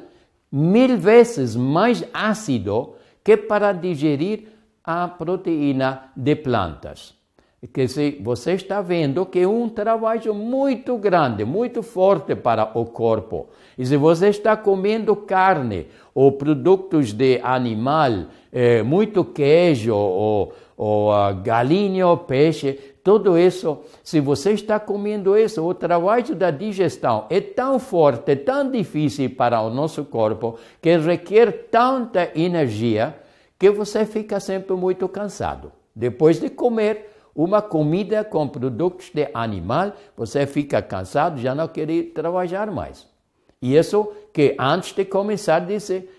mil 0.52 0.98
vezes 0.98 1.56
mais 1.56 2.04
ácido 2.14 2.96
que 3.24 3.38
para 3.38 3.72
digerir 3.72 4.51
a 4.92 5.08
proteína 5.08 6.12
de 6.16 6.36
plantas. 6.36 7.14
Que 7.74 7.88
se 7.88 8.20
você 8.22 8.54
está 8.54 8.82
vendo 8.82 9.26
que 9.26 9.40
é 9.40 9.48
um 9.48 9.70
trabalho 9.70 10.34
muito 10.34 10.98
grande, 10.98 11.46
muito 11.46 11.84
forte 11.84 12.36
para 12.36 12.72
o 12.74 12.86
corpo. 12.86 13.50
E 13.78 13.86
se 13.86 13.98
você 13.98 14.30
está 14.30 14.58
comendo 14.58 15.16
carne 15.16 15.86
ou 16.14 16.32
produtos 16.32 17.14
de 17.14 17.40
animal, 17.44 18.26
eh, 18.52 18.82
muito 18.82 19.24
queijo 19.24 19.94
ou, 19.94 20.54
ou 20.76 21.12
uh, 21.12 21.36
galinha 21.44 22.08
ou 22.08 22.18
peixe, 22.18 22.80
tudo 23.04 23.38
isso, 23.38 23.80
se 24.04 24.20
você 24.20 24.52
está 24.52 24.80
comendo 24.80 25.38
isso, 25.38 25.64
o 25.64 25.74
trabalho 25.74 26.36
da 26.36 26.50
digestão 26.50 27.26
é 27.30 27.40
tão 27.40 27.78
forte, 27.78 28.36
tão 28.36 28.70
difícil 28.70 29.30
para 29.32 29.62
o 29.62 29.70
nosso 29.70 30.06
corpo, 30.06 30.58
que 30.82 30.98
requer 30.98 31.68
tanta 31.70 32.32
energia 32.36 33.16
que 33.62 33.70
você 33.70 34.08
fica 34.08 34.40
sempre 34.40 34.76
muito 34.76 35.08
cansado. 35.08 35.72
Depois 35.96 36.40
de 36.40 36.50
comer 36.50 37.12
uma 37.36 37.62
comida 37.62 38.24
com 38.24 38.48
produtos 38.48 39.12
de 39.14 39.30
animal, 39.36 39.92
você 40.18 40.48
fica 40.48 40.82
cansado, 40.82 41.40
já 41.40 41.54
não 41.54 41.68
quer 41.68 41.88
trabalhar 42.12 42.72
mais. 42.72 43.06
E 43.62 43.78
isso 43.78 44.12
que 44.34 44.56
antes 44.58 44.94
de 44.94 45.06
começar 45.06 45.60
disse, 45.60 46.10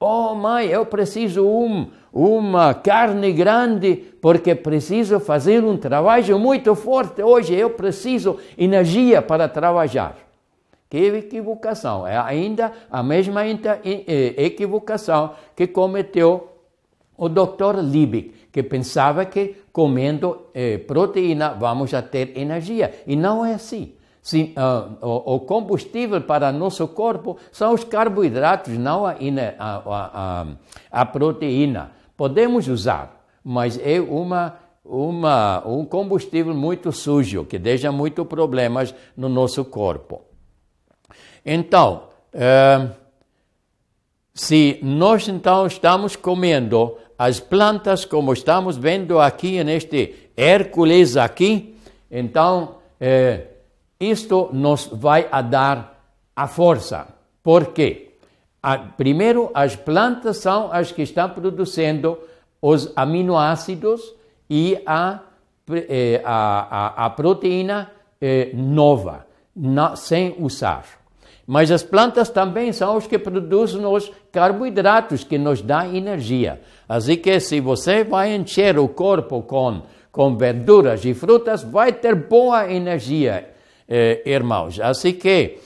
oh 0.00 0.34
mãe, 0.34 0.66
eu 0.66 0.84
preciso 0.84 1.46
um, 1.46 1.92
uma 2.12 2.74
carne 2.74 3.32
grande 3.34 3.94
porque 4.20 4.56
preciso 4.56 5.20
fazer 5.20 5.62
um 5.62 5.76
trabalho 5.76 6.40
muito 6.40 6.74
forte 6.74 7.22
hoje, 7.22 7.54
eu 7.54 7.70
preciso 7.70 8.36
energia 8.58 9.22
para 9.22 9.48
trabalhar. 9.48 10.16
Que 10.88 10.98
equivocação! 11.06 12.04
É 12.04 12.18
ainda 12.18 12.72
a 12.90 13.00
mesma 13.00 13.42
equivocação 13.46 15.34
que 15.54 15.68
cometeu 15.68 16.49
o 17.20 17.28
Dr. 17.28 17.80
Liebig, 17.82 18.32
que 18.50 18.62
pensava 18.62 19.26
que 19.26 19.56
comendo 19.70 20.46
eh, 20.54 20.78
proteína 20.78 21.50
vamos 21.50 21.92
a 21.92 22.00
ter 22.00 22.36
energia. 22.36 23.02
E 23.06 23.14
não 23.14 23.44
é 23.44 23.54
assim. 23.54 23.92
Sim, 24.22 24.54
uh, 24.56 25.06
o, 25.06 25.34
o, 25.34 25.40
combustível 25.40 26.20
para 26.20 26.52
nosso 26.52 26.86
corpo 26.88 27.38
são 27.50 27.72
os 27.72 27.84
carboidratos, 27.84 28.76
não 28.76 29.06
a, 29.06 29.16
a, 29.58 29.82
a, 29.86 30.46
a, 30.90 31.06
proteína. 31.06 31.92
Podemos 32.16 32.68
usar, 32.68 33.24
mas 33.42 33.78
é 33.82 33.98
uma, 33.98 34.56
uma, 34.84 35.66
um 35.66 35.86
combustível 35.86 36.54
muito 36.54 36.92
sujo, 36.92 37.46
que 37.46 37.58
deixa 37.58 37.90
muitos 37.90 38.26
problemas 38.26 38.94
no 39.16 39.28
nosso 39.28 39.64
corpo. 39.64 40.22
Então, 41.44 42.04
uh, 42.34 42.90
se 44.34 44.78
nós 44.82 45.28
então 45.28 45.66
estamos 45.66 46.14
comendo 46.14 46.96
as 47.20 47.38
plantas, 47.38 48.06
como 48.06 48.32
estamos 48.32 48.78
vendo 48.78 49.20
aqui 49.20 49.62
neste 49.62 50.30
Hércules 50.34 51.18
aqui, 51.18 51.76
então 52.10 52.76
eh, 52.98 53.46
isto 54.00 54.48
nos 54.54 54.86
vai 54.86 55.28
a 55.30 55.42
dar 55.42 56.02
a 56.34 56.48
força. 56.48 57.08
Por 57.42 57.74
quê? 57.74 58.14
A, 58.62 58.78
primeiro, 58.78 59.50
as 59.52 59.76
plantas 59.76 60.38
são 60.38 60.72
as 60.72 60.92
que 60.92 61.02
estão 61.02 61.28
produzindo 61.28 62.18
os 62.62 62.90
aminoácidos 62.96 64.00
e 64.48 64.80
a, 64.86 65.20
eh, 65.70 66.22
a, 66.24 67.04
a, 67.04 67.04
a 67.04 67.10
proteína 67.10 67.90
eh, 68.18 68.50
nova, 68.54 69.26
na, 69.54 69.94
sem 69.94 70.36
usar. 70.38 70.99
Mas 71.50 71.72
as 71.72 71.82
plantas 71.82 72.28
também 72.28 72.72
são 72.72 72.96
os 72.96 73.08
que 73.08 73.18
produzem 73.18 73.84
os 73.84 74.08
carboidratos 74.30 75.24
que 75.24 75.36
nos 75.36 75.60
dão 75.60 75.92
energia. 75.92 76.60
Assim 76.88 77.16
que 77.16 77.40
se 77.40 77.58
você 77.58 78.04
vai 78.04 78.36
encher 78.36 78.78
o 78.78 78.86
corpo 78.86 79.42
com, 79.42 79.82
com 80.12 80.36
verduras 80.36 81.04
e 81.04 81.12
frutas, 81.12 81.64
vai 81.64 81.92
ter 81.92 82.14
boa 82.14 82.72
energia, 82.72 83.48
eh, 83.88 84.22
irmãos. 84.26 84.78
Assim 84.78 85.14
que 85.14 85.58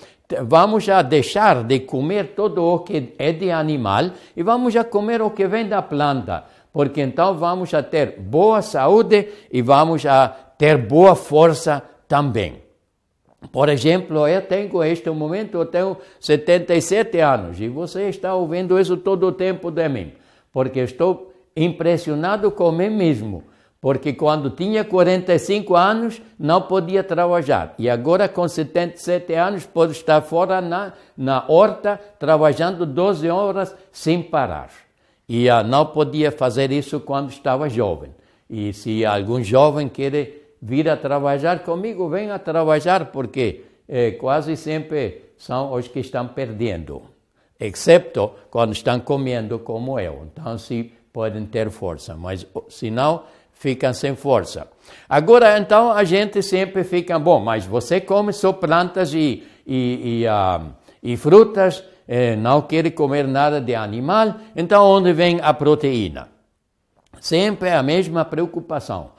vamos 0.44 0.88
a 0.88 1.02
deixar 1.02 1.62
de 1.62 1.80
comer 1.80 2.28
todo 2.28 2.64
o 2.64 2.78
que 2.78 3.12
é 3.18 3.32
de 3.32 3.50
animal 3.50 4.10
e 4.34 4.42
vamos 4.42 4.74
a 4.76 4.84
comer 4.84 5.20
o 5.20 5.32
que 5.32 5.46
vem 5.46 5.68
da 5.68 5.82
planta, 5.82 6.44
porque 6.72 7.02
então 7.02 7.34
vamos 7.36 7.74
a 7.74 7.82
ter 7.82 8.18
boa 8.18 8.62
saúde 8.62 9.28
e 9.52 9.60
vamos 9.60 10.06
a 10.06 10.28
ter 10.56 10.78
boa 10.78 11.14
força 11.14 11.82
também. 12.08 12.63
Por 13.52 13.68
exemplo, 13.68 14.26
eu 14.26 14.42
tenho 14.42 14.82
este 14.84 15.10
momento, 15.10 15.58
eu 15.58 15.66
tenho 15.66 15.96
77 16.20 17.18
anos 17.20 17.60
e 17.60 17.68
você 17.68 18.08
está 18.08 18.34
ouvindo 18.34 18.78
isso 18.78 18.96
todo 18.96 19.26
o 19.26 19.32
tempo 19.32 19.70
de 19.70 19.88
mim, 19.88 20.12
porque 20.52 20.80
estou 20.80 21.32
impressionado 21.56 22.50
com 22.50 22.72
mim 22.72 22.90
mesmo, 22.90 23.44
porque 23.80 24.12
quando 24.12 24.50
tinha 24.50 24.84
45 24.84 25.76
anos 25.76 26.22
não 26.38 26.62
podia 26.62 27.04
trabalhar 27.04 27.74
e 27.78 27.88
agora 27.88 28.28
com 28.28 28.48
77 28.48 29.34
anos 29.34 29.66
pode 29.66 29.92
estar 29.92 30.22
fora 30.22 30.60
na, 30.60 30.92
na 31.16 31.44
horta 31.48 32.00
trabalhando 32.18 32.86
12 32.86 33.28
horas 33.28 33.76
sem 33.92 34.22
parar. 34.22 34.70
E 35.28 35.48
uh, 35.48 35.62
não 35.64 35.86
podia 35.86 36.30
fazer 36.30 36.70
isso 36.70 37.00
quando 37.00 37.30
estava 37.30 37.68
jovem. 37.68 38.10
E 38.48 38.72
se 38.72 39.04
algum 39.06 39.42
jovem 39.42 39.88
quer 39.88 40.43
vir 40.60 40.88
a 40.88 40.96
trabalhar 40.96 41.60
comigo, 41.60 42.08
venha 42.08 42.38
trabalhar, 42.38 43.06
porque 43.06 43.64
eh, 43.88 44.12
quase 44.12 44.56
sempre 44.56 45.32
são 45.36 45.72
os 45.72 45.88
que 45.88 46.00
estão 46.00 46.28
perdendo, 46.28 47.02
exceto 47.58 48.32
quando 48.50 48.72
estão 48.72 48.98
comendo 49.00 49.58
como 49.58 49.98
eu. 49.98 50.26
Então, 50.32 50.56
se 50.58 50.92
podem 51.12 51.46
ter 51.46 51.70
força, 51.70 52.16
mas 52.16 52.46
se 52.68 52.90
não, 52.90 53.24
ficam 53.52 53.94
sem 53.94 54.16
força. 54.16 54.68
Agora, 55.08 55.58
então, 55.58 55.92
a 55.92 56.04
gente 56.04 56.42
sempre 56.42 56.84
fica, 56.84 57.18
bom, 57.18 57.40
mas 57.40 57.64
você 57.64 58.00
come 58.00 58.32
só 58.32 58.52
plantas 58.52 59.14
e, 59.14 59.44
e, 59.66 60.22
e, 60.22 60.26
uh, 60.26 60.70
e 61.02 61.16
frutas, 61.16 61.84
eh, 62.06 62.36
não 62.36 62.62
quer 62.62 62.90
comer 62.90 63.26
nada 63.26 63.60
de 63.60 63.74
animal, 63.74 64.34
então 64.54 64.84
onde 64.84 65.12
vem 65.12 65.38
a 65.42 65.54
proteína? 65.54 66.28
Sempre 67.20 67.70
a 67.70 67.82
mesma 67.82 68.24
preocupação. 68.24 69.12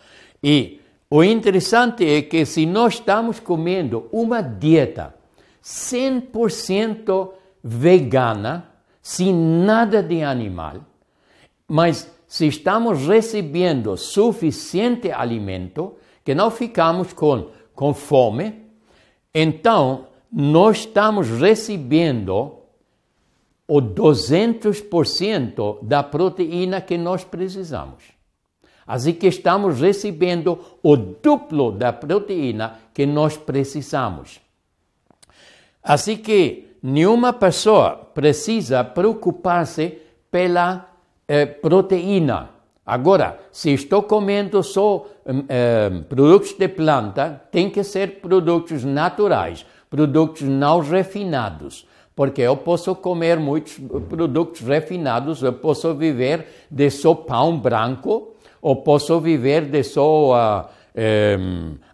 E 0.43 0.79
o 1.09 1.23
interessante 1.23 2.05
é 2.05 2.21
que 2.21 2.45
se 2.45 2.65
nós 2.65 2.95
estamos 2.95 3.39
comendo 3.39 4.09
uma 4.11 4.41
dieta 4.41 5.15
100% 5.63 7.31
vegana, 7.63 8.69
sem 9.01 9.33
nada 9.33 10.01
de 10.01 10.23
animal, 10.23 10.77
mas 11.67 12.11
se 12.27 12.47
estamos 12.47 13.07
recebendo 13.07 13.95
suficiente 13.95 15.11
alimento, 15.11 15.95
que 16.23 16.33
não 16.33 16.49
ficamos 16.49 17.13
com, 17.13 17.49
com 17.73 17.93
fome, 17.93 18.63
então 19.33 20.07
nós 20.31 20.79
estamos 20.79 21.29
recebendo 21.29 22.57
o 23.67 23.81
200% 23.81 25.83
da 25.83 26.03
proteína 26.03 26.81
que 26.81 26.97
nós 26.97 27.23
precisamos. 27.23 28.14
Assim 28.85 29.13
que 29.13 29.27
estamos 29.27 29.79
recebendo 29.79 30.59
o 30.83 30.95
duplo 30.95 31.71
da 31.71 31.91
proteína 31.91 32.79
que 32.93 33.05
nós 33.05 33.35
precisamos. 33.35 34.39
Assim 35.81 36.17
que 36.17 36.77
nenhuma 36.81 37.33
pessoa 37.33 37.95
precisa 38.13 38.83
preocupar-se 38.83 39.97
pela 40.29 40.87
eh, 41.27 41.45
proteína. 41.45 42.49
Agora, 42.85 43.39
se 43.51 43.73
estou 43.73 44.03
comendo 44.03 44.61
só 44.61 45.07
eh, 45.49 45.89
produtos 46.07 46.53
de 46.53 46.67
planta, 46.67 47.41
tem 47.51 47.71
que 47.71 47.83
ser 47.83 48.19
produtos 48.19 48.83
naturais, 48.83 49.65
produtos 49.89 50.43
não 50.43 50.79
refinados 50.79 51.87
porque 52.15 52.41
eu 52.41 52.55
posso 52.55 52.95
comer 52.95 53.37
muitos 53.37 53.77
produtos 54.07 54.61
refinados, 54.61 55.43
eu 55.43 55.51
posso 55.51 55.93
viver 55.93 56.47
de 56.71 56.89
só 56.89 57.13
pão 57.13 57.59
branco, 57.59 58.34
ou 58.65 58.77
posso 58.77 59.19
viver 59.19 59.65
de 59.65 59.83
só 59.83 60.71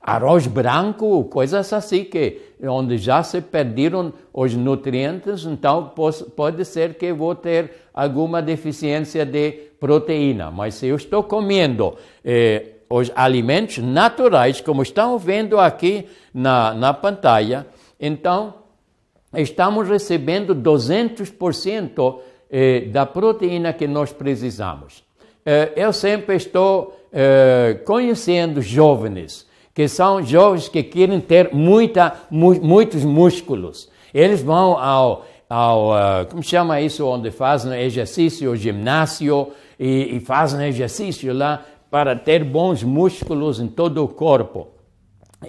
arroz 0.01 0.47
branco, 0.47 1.25
coisas 1.25 1.73
assim 1.73 2.05
que 2.05 2.39
onde 2.63 2.97
já 2.97 3.21
se 3.23 3.41
perderam 3.41 4.13
os 4.33 4.55
nutrientes, 4.55 5.43
então 5.43 5.91
pode 6.33 6.63
ser 6.63 6.93
que 6.93 7.11
vou 7.11 7.35
ter 7.35 7.73
alguma 7.93 8.41
deficiência 8.41 9.25
de 9.25 9.51
proteína. 9.81 10.49
Mas 10.49 10.75
se 10.75 10.87
eu 10.87 10.95
estou 10.95 11.23
comendo 11.23 11.97
eh, 12.23 12.75
os 12.89 13.11
alimentos 13.17 13.79
naturais, 13.79 14.61
como 14.61 14.81
estão 14.81 15.17
vendo 15.17 15.59
aqui 15.59 16.07
na, 16.33 16.73
na 16.73 16.93
pantalla, 16.93 17.67
então 17.99 18.53
estamos 19.33 19.89
recebendo 19.89 20.55
200% 20.55 22.19
eh, 22.49 22.81
da 22.85 23.05
proteína 23.05 23.73
que 23.73 23.87
nós 23.87 24.13
precisamos. 24.13 25.10
Eh, 25.45 25.73
eu 25.75 25.91
sempre 25.91 26.35
estou 26.35 26.95
eh, 27.11 27.79
conhecendo 27.85 28.61
jovens, 28.61 29.47
que 29.73 29.87
são 29.87 30.23
jovens 30.23 30.67
que 30.67 30.83
querem 30.83 31.19
ter 31.19 31.53
muita, 31.53 32.13
muitos 32.29 33.03
músculos. 33.03 33.89
Eles 34.13 34.41
vão 34.41 34.77
ao, 34.77 35.25
ao 35.49 35.91
uh, 35.91 36.25
como 36.29 36.43
chama 36.43 36.81
isso, 36.81 37.05
onde 37.05 37.31
fazem 37.31 37.81
exercício, 37.81 38.55
ginásio, 38.55 39.51
e, 39.79 40.17
e 40.17 40.19
fazem 40.19 40.67
exercício 40.67 41.33
lá 41.33 41.65
para 41.89 42.15
ter 42.15 42.43
bons 42.43 42.83
músculos 42.83 43.59
em 43.59 43.67
todo 43.67 44.03
o 44.03 44.07
corpo. 44.07 44.67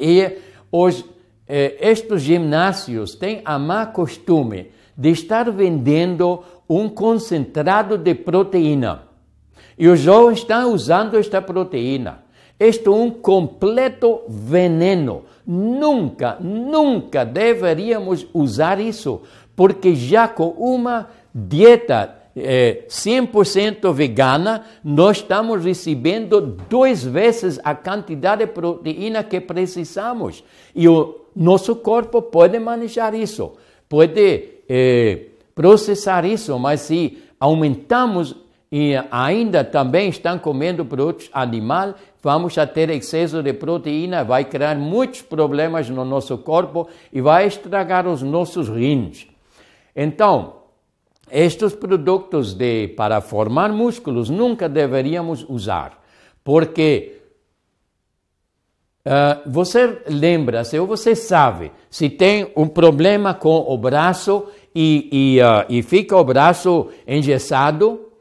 E 0.01 0.39
os, 0.73 1.05
eh, 1.47 1.77
estes 1.81 2.23
ginásios 2.23 3.15
têm 3.15 3.43
a 3.45 3.59
má 3.59 3.85
costume 3.85 4.71
de 4.97 5.11
estar 5.11 5.51
vendendo 5.51 6.43
um 6.69 6.89
concentrado 6.89 7.99
de 7.99 8.15
proteína. 8.15 9.12
E 9.79 9.89
os 9.89 10.01
jovens 10.01 10.39
estão 10.39 10.73
usando 10.73 11.17
esta 11.17 11.41
proteína. 11.41 12.23
Este 12.59 12.87
é 12.87 12.91
um 12.91 13.11
completo 13.11 14.21
veneno. 14.29 15.25
Nunca, 15.47 16.37
nunca 16.41 17.25
deveríamos 17.25 18.27
usar 18.33 18.79
isso, 18.79 19.23
porque 19.57 19.95
já 19.95 20.29
com 20.29 20.51
uma 20.51 21.09
dieta 21.35 22.23
é, 22.37 22.85
100% 22.89 23.93
vegana, 23.93 24.65
nós 24.83 25.19
estamos 25.19 25.65
recebendo 25.65 26.41
duas 26.69 27.03
vezes 27.03 27.59
a 27.63 27.75
quantidade 27.75 28.47
de 28.47 28.53
proteína 28.53 29.23
que 29.25 29.41
precisamos. 29.41 30.45
E 30.75 30.89
o 30.89 31.27
nosso 31.35 31.77
corpo 31.77 32.23
pode 32.23 32.59
manejar 32.59 33.15
isso, 33.15 33.53
pode 33.89 34.45
é, 34.69 35.27
processar 35.55 36.25
isso, 36.25 36.59
mas 36.59 36.83
se 36.83 37.19
aumentamos 37.39 38.37
e 38.73 38.95
ainda 39.11 39.63
também 39.63 40.09
estão 40.09 40.39
comendo 40.39 40.83
produtos 40.83 41.29
animais, 41.31 41.95
vamos 42.23 42.57
a 42.57 42.67
ter 42.67 42.89
excesso 42.89 43.43
de 43.43 43.53
proteína, 43.53 44.25
vai 44.25 44.47
criar 44.47 44.77
muitos 44.77 45.21
problemas 45.21 45.91
no 45.91 46.07
nosso 46.07 46.39
corpo 46.39 46.89
e 47.13 47.21
vai 47.21 47.47
estragar 47.47 48.09
os 48.09 48.23
nossos 48.23 48.71
rins. 48.71 49.27
Então, 49.95 50.55
estes 51.31 51.75
produtos 51.75 52.55
de, 52.55 52.89
para 52.89 53.21
formar 53.21 53.71
músculos 53.71 54.31
nunca 54.31 54.71
deveríamos 54.71 55.45
usar, 55.51 56.03
porque 56.43 57.21
uh, 59.07 59.51
você 59.51 60.01
lembra-se 60.09 60.79
ou 60.79 60.87
você 60.87 61.15
sabe 61.15 61.71
se 61.91 62.09
tem 62.09 62.51
um 62.57 62.67
problema 62.67 63.35
com 63.35 63.67
o 63.69 63.77
braço 63.77 64.47
e, 64.75 65.37
e, 65.37 65.43
uh, 65.43 65.67
e 65.69 65.83
fica 65.83 66.17
o 66.17 66.25
braço 66.25 66.89
engessado, 67.07 68.12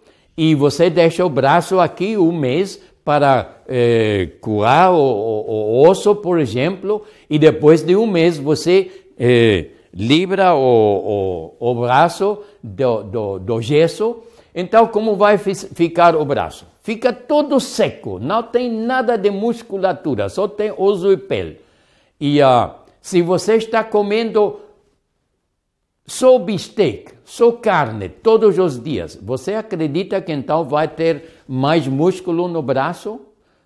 e 0.44 0.56
você 0.56 0.90
deixa 0.90 1.24
o 1.24 1.30
braço 1.30 1.80
aqui 1.80 2.18
um 2.18 2.32
mês 2.32 2.82
para 3.06 3.58
eh, 3.68 4.28
curar 4.42 4.92
o, 4.92 4.98
o, 4.98 5.52
o, 5.52 5.88
osso, 5.88 6.16
por 6.16 6.40
exemplo, 6.40 7.06
e 7.30 7.38
depois 7.38 7.84
de 7.84 7.96
um 7.96 8.08
mês 8.08 8.40
você 8.40 8.90
eh, 9.20 9.68
libra 9.94 10.56
o, 10.56 11.54
o, 11.60 11.72
o 11.72 11.76
braço 11.76 12.40
do, 12.64 13.04
do, 13.04 13.38
do 13.38 13.62
gesso. 13.62 14.24
Então, 14.56 14.88
como 14.88 15.16
vai 15.16 15.38
ficar 15.38 16.16
o 16.16 16.26
braço? 16.26 16.66
Fica 16.82 17.14
todo 17.14 17.60
seco, 17.60 18.18
não 18.18 18.42
tem 18.42 18.68
nada 18.68 19.20
de 19.20 19.30
musculatura, 19.30 20.28
só 20.28 20.48
tem 20.48 20.74
osso 20.76 21.12
e 21.12 21.18
pele. 21.18 21.62
E 22.20 22.42
uh, 22.42 22.72
se 23.00 23.22
você 23.22 23.58
está 23.58 23.84
comendo 23.84 24.60
só 26.04 26.40
bistec, 26.40 27.14
só 27.32 27.50
carne 27.54 28.10
todos 28.10 28.60
os 28.60 28.78
dias, 28.78 29.17
você 29.24 29.54
acredita 29.54 30.20
que 30.20 30.34
então 30.34 30.65
vai 30.65 30.86
ter 30.86 31.44
mais 31.48 31.88
músculo 31.88 32.50
no 32.50 32.62
braço? 32.62 33.22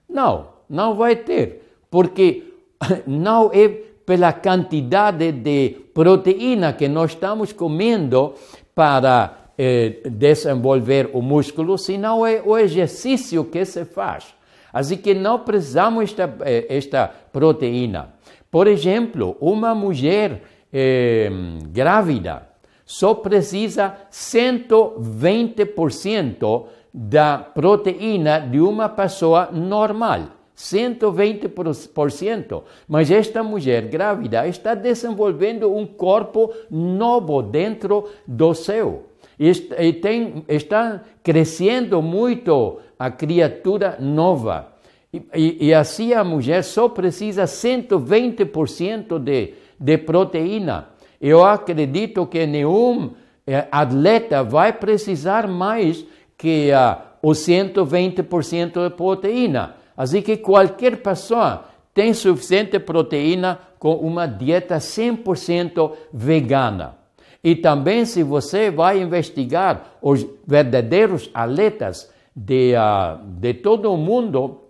Não, 0.08 0.50
não 0.70 0.94
vai 0.94 1.16
ter, 1.16 1.64
porque 1.90 2.44
não 3.08 3.50
é 3.52 3.68
pela 4.06 4.32
quantidade 4.34 5.32
de 5.32 5.78
proteína 5.96 6.74
que 6.74 6.88
nós 6.88 7.14
estamos 7.14 7.52
comendo 7.52 8.36
para 8.76 9.36
eh, 9.58 10.00
desenvolver 10.12 11.10
o 11.12 11.20
músculo, 11.20 11.76
senão 11.76 12.24
é 12.24 12.44
o 12.46 12.56
exercício 12.56 13.46
que 13.46 13.66
se 13.66 13.84
faz. 13.84 14.36
Assim 14.72 14.98
que 14.98 15.16
não 15.16 15.40
precisamos 15.40 16.04
esta, 16.12 16.38
eh, 16.42 16.68
esta 16.70 17.08
proteína. 17.34 18.14
Por 18.52 18.68
exemplo, 18.68 19.36
uma 19.42 19.74
mulher 19.74 20.44
eh, 20.72 21.32
grávida 21.72 22.54
só 22.86 23.16
precisa 23.16 23.98
120% 24.12 26.66
da 26.94 27.38
proteína 27.38 28.40
de 28.40 28.62
uma 28.62 28.88
pessoa 28.88 29.50
normal. 29.52 30.28
120%. 30.56 32.64
Mas 32.88 33.12
esta 33.12 33.44
mulher 33.44 33.88
grávida 33.88 34.48
está 34.48 34.74
desenvolvendo 34.74 35.70
um 35.74 35.86
corpo 35.86 36.54
novo 36.72 37.42
dentro 37.42 38.08
do 38.26 38.54
seu. 38.54 39.08
E 39.38 39.92
tem, 39.94 40.46
está 40.48 41.02
crescendo 41.22 42.02
muito 42.02 42.80
a 42.98 43.12
criatura 43.12 43.98
nova. 44.00 44.72
E, 45.12 45.22
e, 45.34 45.68
e 45.68 45.74
assim 45.74 46.14
a 46.14 46.24
mulher 46.24 46.64
só 46.64 46.88
precisa 46.88 47.44
120% 47.44 49.20
de, 49.20 49.56
de 49.78 49.98
proteína. 49.98 50.95
Eu 51.20 51.44
acredito 51.44 52.26
que 52.26 52.46
nenhum 52.46 53.12
eh, 53.48 53.68
atleta 53.72 54.44
vai 54.44 54.74
precisar 54.74 55.48
mais 55.48 56.06
que 56.38 56.70
uh, 56.72 57.02
os 57.22 57.40
120% 57.40 58.90
de 58.90 58.96
proteína. 58.96 59.76
Assim 59.96 60.22
que 60.22 60.38
qualquer 60.38 60.98
pessoa 60.98 61.66
tem 61.94 62.14
suficiente 62.14 62.78
proteína 62.80 63.60
com 63.80 63.96
uma 63.96 64.28
dieta 64.28 64.78
100% 64.78 65.94
vegana. 66.14 66.98
E 67.44 67.56
também, 67.56 68.06
se 68.06 68.24
você 68.24 68.70
vai 68.72 69.00
investigar 69.00 69.98
os 70.02 70.26
verdadeiros 70.46 71.30
atletas 71.34 72.12
de, 72.36 72.74
uh, 72.76 73.24
de 73.24 73.54
todo 73.54 73.94
o 73.94 73.98
mundo, 73.98 74.62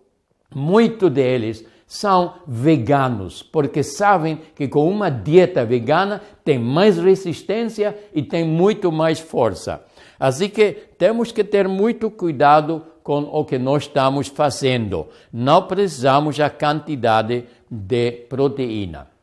muitos 0.53 1.09
deles 1.09 1.65
são 1.87 2.35
veganos, 2.47 3.43
porque 3.43 3.83
sabem 3.83 4.39
que 4.55 4.67
com 4.67 4.89
uma 4.89 5.09
dieta 5.09 5.63
vegana 5.63 6.21
tem 6.43 6.57
mais 6.57 6.97
resistência 6.97 7.97
e 8.13 8.23
tem 8.23 8.43
muito 8.43 8.91
mais 8.91 9.19
força. 9.19 9.83
Assim 10.19 10.49
que 10.49 10.71
temos 10.97 11.31
que 11.31 11.43
ter 11.43 11.67
muito 11.67 12.09
cuidado 12.09 12.83
com 13.03 13.19
o 13.21 13.45
que 13.45 13.59
nós 13.59 13.83
estamos 13.83 14.27
fazendo. 14.27 15.07
Não 15.31 15.63
precisamos 15.63 16.39
a 16.39 16.49
quantidade 16.49 17.45
de 17.69 18.11
proteína 18.11 19.15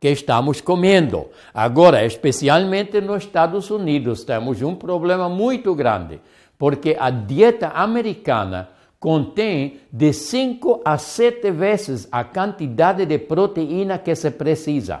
que 0.00 0.08
estamos 0.08 0.60
comendo. 0.60 1.26
Agora, 1.52 2.04
especialmente 2.04 3.00
nos 3.00 3.24
Estados 3.24 3.70
Unidos, 3.70 4.22
temos 4.24 4.62
um 4.62 4.74
problema 4.74 5.28
muito 5.28 5.74
grande, 5.74 6.20
porque 6.56 6.96
a 6.98 7.10
dieta 7.10 7.68
americana 7.68 8.68
contém 9.00 9.80
de 9.92 10.12
5 10.12 10.82
a 10.84 10.98
7 10.98 11.50
vezes 11.50 12.08
a 12.10 12.24
quantidade 12.24 13.06
de 13.06 13.18
proteína 13.18 13.98
que 13.98 14.14
se 14.14 14.30
precisa. 14.30 15.00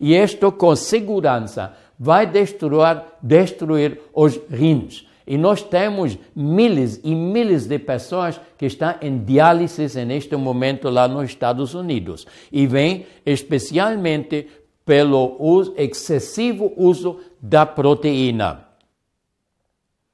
E 0.00 0.14
isto, 0.14 0.52
com 0.52 0.76
segurança, 0.76 1.74
vai 1.98 2.26
destruir, 2.26 3.02
destruir 3.22 4.00
os 4.14 4.38
rins. 4.50 5.06
E 5.26 5.36
nós 5.36 5.62
temos 5.62 6.16
milhares 6.34 7.00
e 7.04 7.14
milhares 7.14 7.66
de 7.66 7.78
pessoas 7.78 8.40
que 8.56 8.66
estão 8.66 8.94
em 9.02 9.18
diálise 9.18 10.04
neste 10.04 10.34
momento 10.36 10.88
lá 10.88 11.06
nos 11.06 11.28
Estados 11.28 11.74
Unidos. 11.74 12.26
E 12.50 12.66
vem 12.66 13.06
especialmente 13.26 14.46
pelo 14.86 15.36
uso, 15.38 15.74
excessivo 15.76 16.72
uso 16.76 17.20
da 17.42 17.66
proteína. 17.66 18.68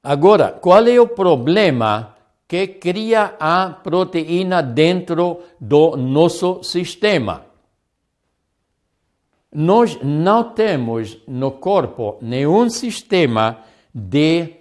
Agora, 0.03 0.51
qual 0.51 0.85
é 0.85 0.99
o 0.99 1.07
problema 1.07 2.14
que 2.47 2.67
cria 2.67 3.35
a 3.39 3.69
proteína 3.69 4.61
dentro 4.61 5.41
do 5.59 5.95
nosso 5.95 6.63
sistema? 6.63 7.45
Nós 9.53 9.97
não 10.03 10.43
temos 10.43 11.17
no 11.27 11.51
corpo 11.51 12.17
nenhum 12.21 12.69
sistema 12.69 13.59
de 13.93 14.53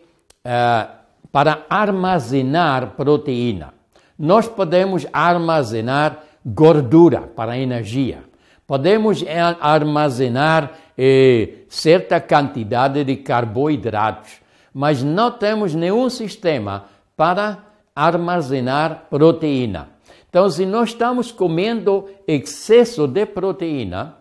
uh, 0.45 0.95
para 1.33 1.67
armazenar 1.69 2.93
proteína. 2.97 3.75
Nós 4.17 4.47
podemos 4.47 5.05
armazenar 5.13 6.23
gordura 6.47 7.23
para 7.23 7.59
energia. 7.59 8.23
Podemos 8.67 9.25
armazenar 9.61 10.73
eh, 10.97 11.65
certa 11.69 12.21
quantidade 12.21 13.03
de 13.03 13.17
carboidratos, 13.17 14.41
mas 14.73 15.03
não 15.03 15.31
temos 15.31 15.75
nenhum 15.75 16.09
sistema 16.09 16.85
para 17.17 17.64
armazenar 17.95 19.07
proteína. 19.09 19.91
Então, 20.29 20.51
se 20.51 20.67
nós 20.67 20.91
estamos 20.91 21.31
comendo 21.31 22.09
excesso 22.27 23.07
de 23.07 23.25
proteína, 23.25 24.17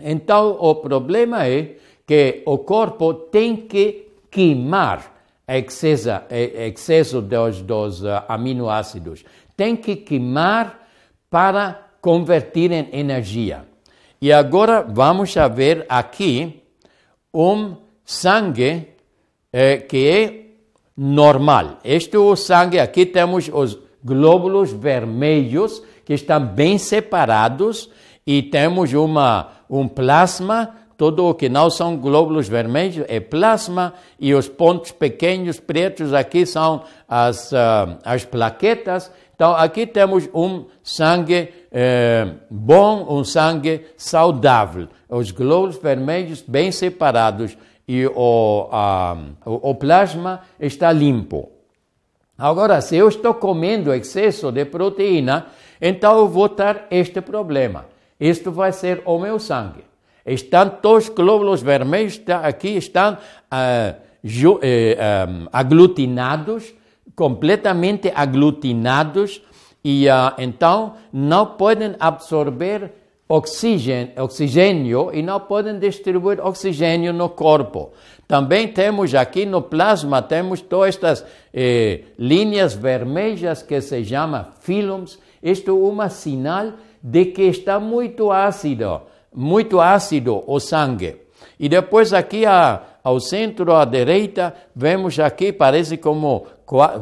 então 0.00 0.56
o 0.60 0.74
problema 0.74 1.46
é 1.46 1.76
que 2.06 2.42
o 2.44 2.58
corpo 2.58 3.14
tem 3.14 3.56
que 3.56 4.08
queimar 4.30 5.12
excesso, 5.48 6.10
excesso 6.30 7.20
dos, 7.20 7.62
dos 7.62 8.02
uh, 8.02 8.22
aminoácidos. 8.28 9.24
Tem 9.56 9.76
que 9.76 9.96
queimar 9.96 10.86
para 11.30 11.88
converter 12.00 12.72
em 12.72 12.88
energia. 12.92 13.64
E 14.20 14.32
agora 14.32 14.82
vamos 14.82 15.34
ver 15.54 15.86
aqui 15.88 16.62
um 17.32 17.76
sangue 18.04 18.88
eh, 19.52 19.78
que 19.78 20.08
é 20.08 20.42
normal. 20.96 21.78
Este 21.84 22.16
é 22.16 22.18
o 22.18 22.36
sangue, 22.36 22.78
aqui 22.78 23.06
temos 23.06 23.50
os 23.52 23.78
glóbulos 24.04 24.72
vermelhos 24.72 25.82
que 26.04 26.14
estão 26.14 26.44
bem 26.44 26.78
separados 26.78 27.88
e 28.26 28.42
temos 28.42 28.92
uma, 28.92 29.48
um 29.68 29.86
plasma, 29.88 30.76
tudo 30.96 31.26
o 31.26 31.34
que 31.34 31.48
não 31.48 31.70
são 31.70 31.96
glóbulos 31.96 32.48
vermelhos 32.48 33.04
é 33.08 33.18
plasma 33.18 33.94
e 34.20 34.34
os 34.34 34.48
pontos 34.48 34.92
pequenos 34.92 35.58
pretos 35.58 36.12
aqui 36.12 36.46
são 36.46 36.84
as, 37.08 37.50
uh, 37.50 37.98
as 38.04 38.24
plaquetas. 38.24 39.10
Então 39.34 39.52
aqui 39.56 39.86
temos 39.86 40.28
um 40.32 40.66
sangue 40.84 41.48
eh, 41.72 42.28
bom, 42.48 43.06
um 43.08 43.24
sangue 43.24 43.86
saudável. 43.96 44.86
Os 45.08 45.32
glóbulos 45.32 45.78
vermelhos 45.78 46.42
bem 46.46 46.70
separados 46.70 47.56
e 47.86 48.06
o, 48.06 48.68
o, 49.44 49.74
plasma 49.74 50.40
está 50.58 50.92
limpo. 50.92 51.50
Agora, 52.38 52.80
se 52.80 52.96
eu 52.96 53.08
estou 53.08 53.34
comendo 53.34 53.92
excesso 53.92 54.50
de 54.50 54.64
proteína, 54.64 55.46
então 55.80 56.18
eu 56.18 56.28
vou 56.28 56.48
ter 56.48 56.84
este 56.90 57.20
problema. 57.20 57.86
Isto 58.18 58.52
vai 58.52 58.72
ser 58.72 59.02
o 59.04 59.18
meu 59.18 59.38
sangue. 59.38 59.84
Estão 60.24 60.68
todos 60.68 61.08
os 61.08 61.14
glóbulos 61.14 61.60
vermelhos 61.62 62.20
aqui 62.42 62.76
estão 62.76 63.14
uh, 63.14 63.94
ju, 64.22 64.54
uh, 64.54 64.58
um, 64.58 65.48
aglutinados, 65.52 66.72
completamente 67.16 68.12
aglutinados, 68.14 69.42
e 69.84 70.06
uh, 70.06 70.32
então 70.38 70.94
não 71.12 71.44
podem 71.46 71.96
absorver 71.98 73.01
oxigênio, 74.18 75.10
e 75.12 75.22
não 75.22 75.40
podem 75.40 75.78
distribuir 75.78 76.44
oxigênio 76.44 77.12
no 77.12 77.30
corpo. 77.30 77.92
Também 78.28 78.68
temos 78.68 79.14
aqui 79.14 79.46
no 79.46 79.62
plasma, 79.62 80.20
temos 80.20 80.60
todas 80.60 80.94
estas 80.94 81.24
eh, 81.52 82.00
linhas 82.18 82.74
vermelhas 82.74 83.62
que 83.62 83.80
se 83.80 84.04
chama 84.04 84.50
films. 84.60 85.18
Isto 85.42 85.70
é 85.70 85.74
uma 85.74 86.08
sinal 86.08 86.72
de 87.02 87.26
que 87.26 87.42
está 87.42 87.80
muito 87.80 88.30
ácido, 88.30 89.02
muito 89.34 89.80
ácido 89.80 90.44
o 90.46 90.60
sangue. 90.60 91.16
E 91.58 91.68
depois 91.68 92.12
aqui 92.12 92.44
a, 92.44 92.82
ao 93.02 93.18
centro 93.20 93.74
à 93.74 93.84
direita, 93.84 94.54
vemos 94.74 95.18
aqui, 95.18 95.52
parece 95.52 95.96
como 95.96 96.46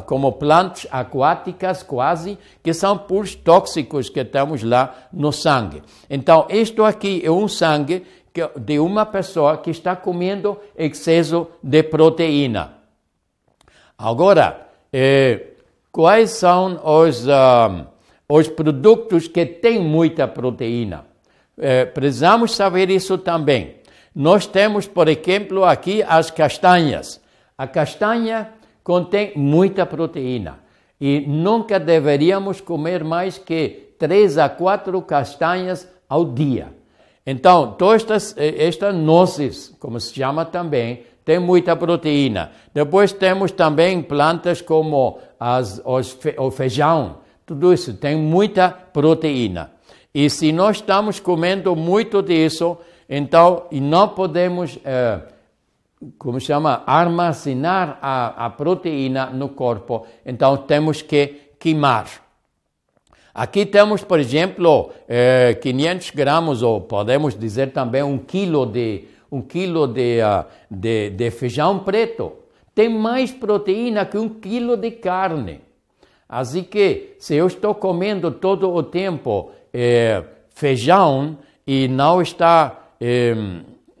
como 0.05 0.33
plantas 0.33 0.85
aquáticas 0.91 1.81
quase, 1.81 2.37
que 2.61 2.73
são 2.73 2.97
puros 2.97 3.35
tóxicos 3.35 4.09
que 4.09 4.25
temos 4.25 4.63
lá 4.63 5.07
no 5.13 5.31
sangue. 5.31 5.81
Então, 6.09 6.45
isto 6.49 6.83
aqui 6.83 7.21
é 7.23 7.31
um 7.31 7.47
sangue 7.47 8.05
de 8.57 8.79
uma 8.79 9.05
pessoa 9.05 9.57
que 9.57 9.69
está 9.69 9.95
comendo 9.95 10.57
excesso 10.77 11.47
de 11.63 11.83
proteína. 11.83 12.73
Agora, 13.97 14.67
eh, 14.91 15.51
quais 15.91 16.31
são 16.31 16.79
os, 16.83 17.25
uh, 17.27 17.85
os 18.27 18.47
produtos 18.49 19.27
que 19.27 19.45
têm 19.45 19.79
muita 19.79 20.27
proteína? 20.27 21.05
Eh, 21.57 21.85
precisamos 21.85 22.55
saber 22.55 22.89
isso 22.89 23.17
também. 23.17 23.80
Nós 24.13 24.45
temos, 24.45 24.87
por 24.87 25.07
exemplo, 25.07 25.63
aqui 25.63 26.03
as 26.03 26.29
castanhas. 26.29 27.21
A 27.57 27.65
castanha 27.65 28.49
contém 28.83 29.31
muita 29.35 29.85
proteína 29.85 30.59
e 30.99 31.21
nunca 31.21 31.79
deveríamos 31.79 32.61
comer 32.61 33.03
mais 33.03 33.37
que 33.37 33.93
três 33.97 34.37
a 34.37 34.49
quatro 34.49 35.01
castanhas 35.01 35.87
ao 36.07 36.25
dia. 36.25 36.73
Então, 37.25 37.73
todas 37.73 38.01
estas, 38.01 38.35
estas 38.37 38.95
nozes, 38.95 39.75
como 39.79 39.99
se 39.99 40.13
chama 40.13 40.43
também, 40.43 41.03
tem 41.23 41.39
muita 41.39 41.75
proteína. 41.75 42.51
Depois 42.73 43.13
temos 43.13 43.51
também 43.51 44.01
plantas 44.01 44.61
como 44.61 45.19
as, 45.39 45.81
os, 45.85 46.17
o 46.37 46.51
feijão, 46.51 47.17
tudo 47.45 47.73
isso 47.73 47.93
tem 47.93 48.15
muita 48.15 48.69
proteína. 48.69 49.71
E 50.13 50.29
se 50.29 50.51
nós 50.51 50.77
estamos 50.77 51.19
comendo 51.19 51.75
muito 51.75 52.21
disso, 52.21 52.77
então 53.11 53.67
e 53.69 53.81
não 53.81 54.07
podemos 54.07 54.79
eh, 54.83 55.19
como 56.17 56.39
chama, 56.39 56.83
armazenar 56.85 57.99
a, 58.01 58.45
a 58.45 58.49
proteína 58.49 59.27
no 59.27 59.49
corpo, 59.49 60.07
então 60.25 60.57
temos 60.57 61.01
que 61.01 61.51
queimar. 61.59 62.07
Aqui 63.33 63.65
temos, 63.65 64.03
por 64.03 64.19
exemplo, 64.19 64.91
eh, 65.07 65.57
500 65.61 66.11
gramas, 66.11 66.61
ou 66.61 66.81
podemos 66.81 67.37
dizer 67.37 67.71
também 67.71 68.03
um 68.03 68.17
quilo 68.17 68.65
de, 68.65 69.05
um 69.31 69.41
quilo 69.41 69.87
de, 69.87 70.19
uh, 70.21 70.45
de, 70.69 71.11
de 71.11 71.31
feijão 71.31 71.79
preto. 71.79 72.33
Tem 72.75 72.89
mais 72.89 73.31
proteína 73.31 74.05
que 74.05 74.17
um 74.17 74.27
quilo 74.27 74.75
de 74.75 74.91
carne. 74.91 75.61
Assim 76.27 76.63
que, 76.63 77.15
se 77.19 77.35
eu 77.35 77.47
estou 77.47 77.75
comendo 77.75 78.31
todo 78.31 78.73
o 78.73 78.81
tempo 78.81 79.51
eh, 79.73 80.23
feijão 80.49 81.37
e 81.67 81.87
não 81.87 82.21
está 82.21 82.80
eh, 83.01 83.35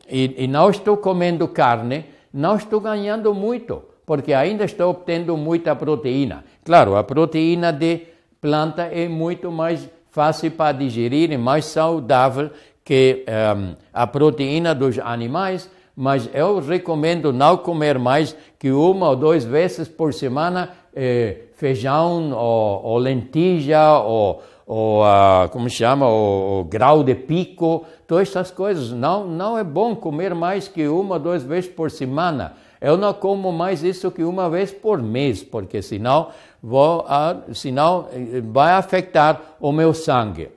e, 0.07 0.43
e 0.43 0.47
não 0.47 0.69
estou 0.69 0.95
comendo 0.95 1.47
carne, 1.47 2.05
não 2.31 2.55
estou 2.55 2.79
ganhando 2.79 3.33
muito, 3.33 3.81
porque 4.05 4.33
ainda 4.33 4.63
estou 4.63 4.91
obtendo 4.91 5.35
muita 5.35 5.75
proteína. 5.75 6.43
Claro, 6.63 6.95
a 6.95 7.03
proteína 7.03 7.73
de 7.73 8.01
planta 8.39 8.83
é 8.83 9.07
muito 9.07 9.51
mais 9.51 9.89
fácil 10.11 10.51
para 10.51 10.77
digerir 10.77 11.31
e 11.31 11.37
mais 11.37 11.65
saudável 11.65 12.51
que 12.83 13.25
um, 13.27 13.75
a 13.93 14.05
proteína 14.05 14.75
dos 14.75 14.99
animais, 14.99 15.69
mas 15.95 16.29
eu 16.33 16.59
recomendo 16.59 17.31
não 17.31 17.57
comer 17.57 17.97
mais 17.97 18.35
que 18.59 18.71
uma 18.71 19.09
ou 19.09 19.15
duas 19.15 19.43
vezes 19.43 19.87
por 19.87 20.13
semana 20.13 20.69
eh, 20.95 21.43
feijão 21.55 22.31
ou, 22.31 22.83
ou 22.83 22.97
lentilha 22.97 23.99
ou 23.99 24.41
ou 24.73 25.03
uh, 25.03 25.49
como 25.49 25.69
chama, 25.69 26.07
o, 26.07 26.61
o, 26.61 26.63
grau 26.63 27.03
de 27.03 27.13
pico, 27.13 27.85
todas 28.07 28.29
essas 28.29 28.51
coisas. 28.51 28.89
Não, 28.93 29.27
não 29.27 29.57
é 29.57 29.65
bom 29.65 29.93
comer 29.93 30.33
mais 30.33 30.69
que 30.69 30.87
uma, 30.87 31.19
duas 31.19 31.43
vezes 31.43 31.69
por 31.69 31.91
semana. 31.91 32.53
Eu 32.79 32.95
não 32.95 33.13
como 33.13 33.51
mais 33.51 33.83
isso 33.83 34.09
que 34.09 34.23
uma 34.23 34.49
vez 34.49 34.71
por 34.71 35.01
mês, 35.01 35.43
porque 35.43 35.81
senão, 35.81 36.29
vou, 36.63 37.01
uh, 37.01 37.53
senão 37.53 38.07
eh, 38.13 38.39
vai 38.39 38.71
afetar 38.71 39.41
o 39.59 39.73
meu 39.73 39.93
sangue. 39.93 40.47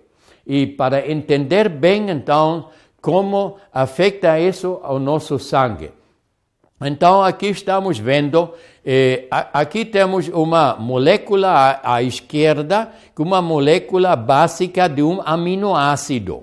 E 0.47 0.65
para 0.65 1.11
entender 1.11 1.69
bem, 1.69 2.09
então, 2.09 2.69
como 3.03 3.57
afeta 3.73 4.39
isso 4.39 4.79
ao 4.85 5.01
nosso 5.01 5.41
sangue. 5.41 5.91
Então, 6.81 7.21
aqui 7.21 7.47
estamos 7.47 7.99
vendo, 7.99 8.53
eh, 8.85 9.27
aqui 9.31 9.85
temos 9.85 10.29
uma 10.29 10.77
molécula 10.77 11.49
à, 11.49 11.95
à 11.95 12.03
esquerda, 12.03 12.91
uma 13.19 13.41
molécula 13.41 14.15
básica 14.15 14.89
de 14.89 15.03
um 15.03 15.23
aminoácido. 15.25 16.43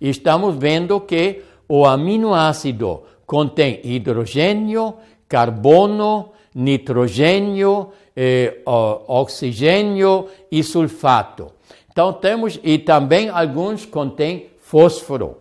Estamos 0.00 0.54
vendo 0.56 1.00
que 1.00 1.42
o 1.68 1.84
aminoácido 1.84 3.02
contém 3.26 3.80
hidrogênio, 3.82 4.94
carbono, 5.28 6.30
nitrogênio, 6.54 7.88
eh, 8.16 8.58
oxigênio 8.64 10.26
e 10.50 10.62
sulfato. 10.62 11.52
Então 11.90 12.12
temos 12.12 12.60
e 12.62 12.78
também 12.78 13.28
alguns 13.28 13.84
contêm 13.84 14.46
fósforo. 14.60 15.38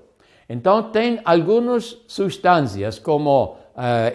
Então 0.49 0.81
tem 0.81 1.19
algumas 1.23 1.95
substâncias 2.07 2.97
como 2.97 3.58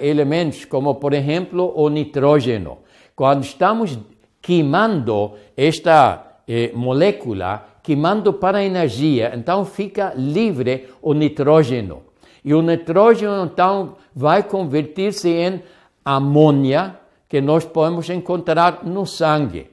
elementos, 0.01 0.65
como 0.65 0.97
por 0.97 1.15
exemplo 1.15 1.73
o 1.75 1.89
nitrógeno. 1.89 2.79
Quando 3.17 3.45
estamos 3.45 3.99
queimando 4.43 5.33
esta 5.57 6.41
eh, 6.47 6.71
molécula, 6.75 7.65
queimando 7.83 8.35
para 8.35 8.63
energia, 8.63 9.33
então 9.35 9.65
fica 9.65 10.13
livre 10.17 10.91
o 11.01 11.15
nitrógeno. 11.15 12.03
E 12.45 12.53
o 12.53 12.61
nitrógeno 12.61 13.45
então 13.45 13.97
vai 14.15 14.43
convertir-se 14.43 15.31
em 15.31 15.63
amônia, 16.05 16.99
que 17.29 17.41
nós 17.41 17.65
podemos 17.65 18.11
encontrar 18.11 18.85
no 18.85 19.07
sangue. 19.07 19.71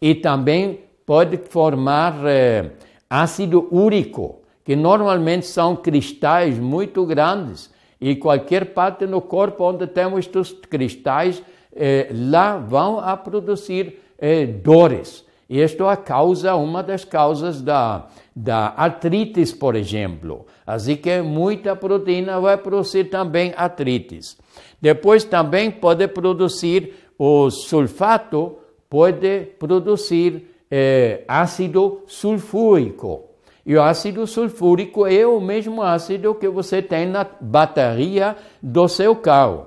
E 0.00 0.14
também 0.14 0.80
pode 1.06 1.38
formar 1.48 2.14
eh, 2.26 2.70
ácido 3.08 3.66
úrico, 3.70 4.42
que 4.64 4.76
normalmente 4.76 5.46
são 5.46 5.74
cristais 5.74 6.58
muito 6.58 7.06
grandes 7.06 7.70
e 8.02 8.16
qualquer 8.16 8.74
parte 8.74 9.06
no 9.06 9.20
corpo 9.20 9.62
onde 9.62 9.86
temos 9.86 10.26
estes 10.26 10.50
cristais, 10.68 11.40
eh, 11.72 12.08
lá 12.10 12.56
vão 12.58 12.98
a 12.98 13.16
produzir 13.16 14.00
eh, 14.18 14.44
dores. 14.44 15.24
E 15.48 15.62
isto 15.62 15.88
é 15.88 15.94
causa, 15.94 16.56
uma 16.56 16.82
das 16.82 17.04
causas 17.04 17.62
da, 17.62 18.08
da 18.34 18.74
artrites, 18.76 19.52
por 19.52 19.76
exemplo. 19.76 20.46
Assim 20.66 20.96
que 20.96 21.22
muita 21.22 21.76
proteína 21.76 22.40
vai 22.40 22.56
produzir 22.56 23.04
também 23.04 23.54
artrites. 23.56 24.36
Depois 24.80 25.22
também 25.22 25.70
pode 25.70 26.08
produzir 26.08 26.94
o 27.16 27.50
sulfato, 27.50 28.56
pode 28.90 29.42
produzir 29.60 30.48
eh, 30.68 31.22
ácido 31.28 32.02
sulfúrico. 32.08 33.31
E 33.64 33.76
o 33.76 33.82
ácido 33.82 34.26
sulfúrico 34.26 35.06
é 35.06 35.26
o 35.26 35.40
mesmo 35.40 35.82
ácido 35.82 36.34
que 36.34 36.48
você 36.48 36.82
tem 36.82 37.06
na 37.06 37.26
bateria 37.40 38.36
do 38.60 38.88
seu 38.88 39.14
carro. 39.14 39.66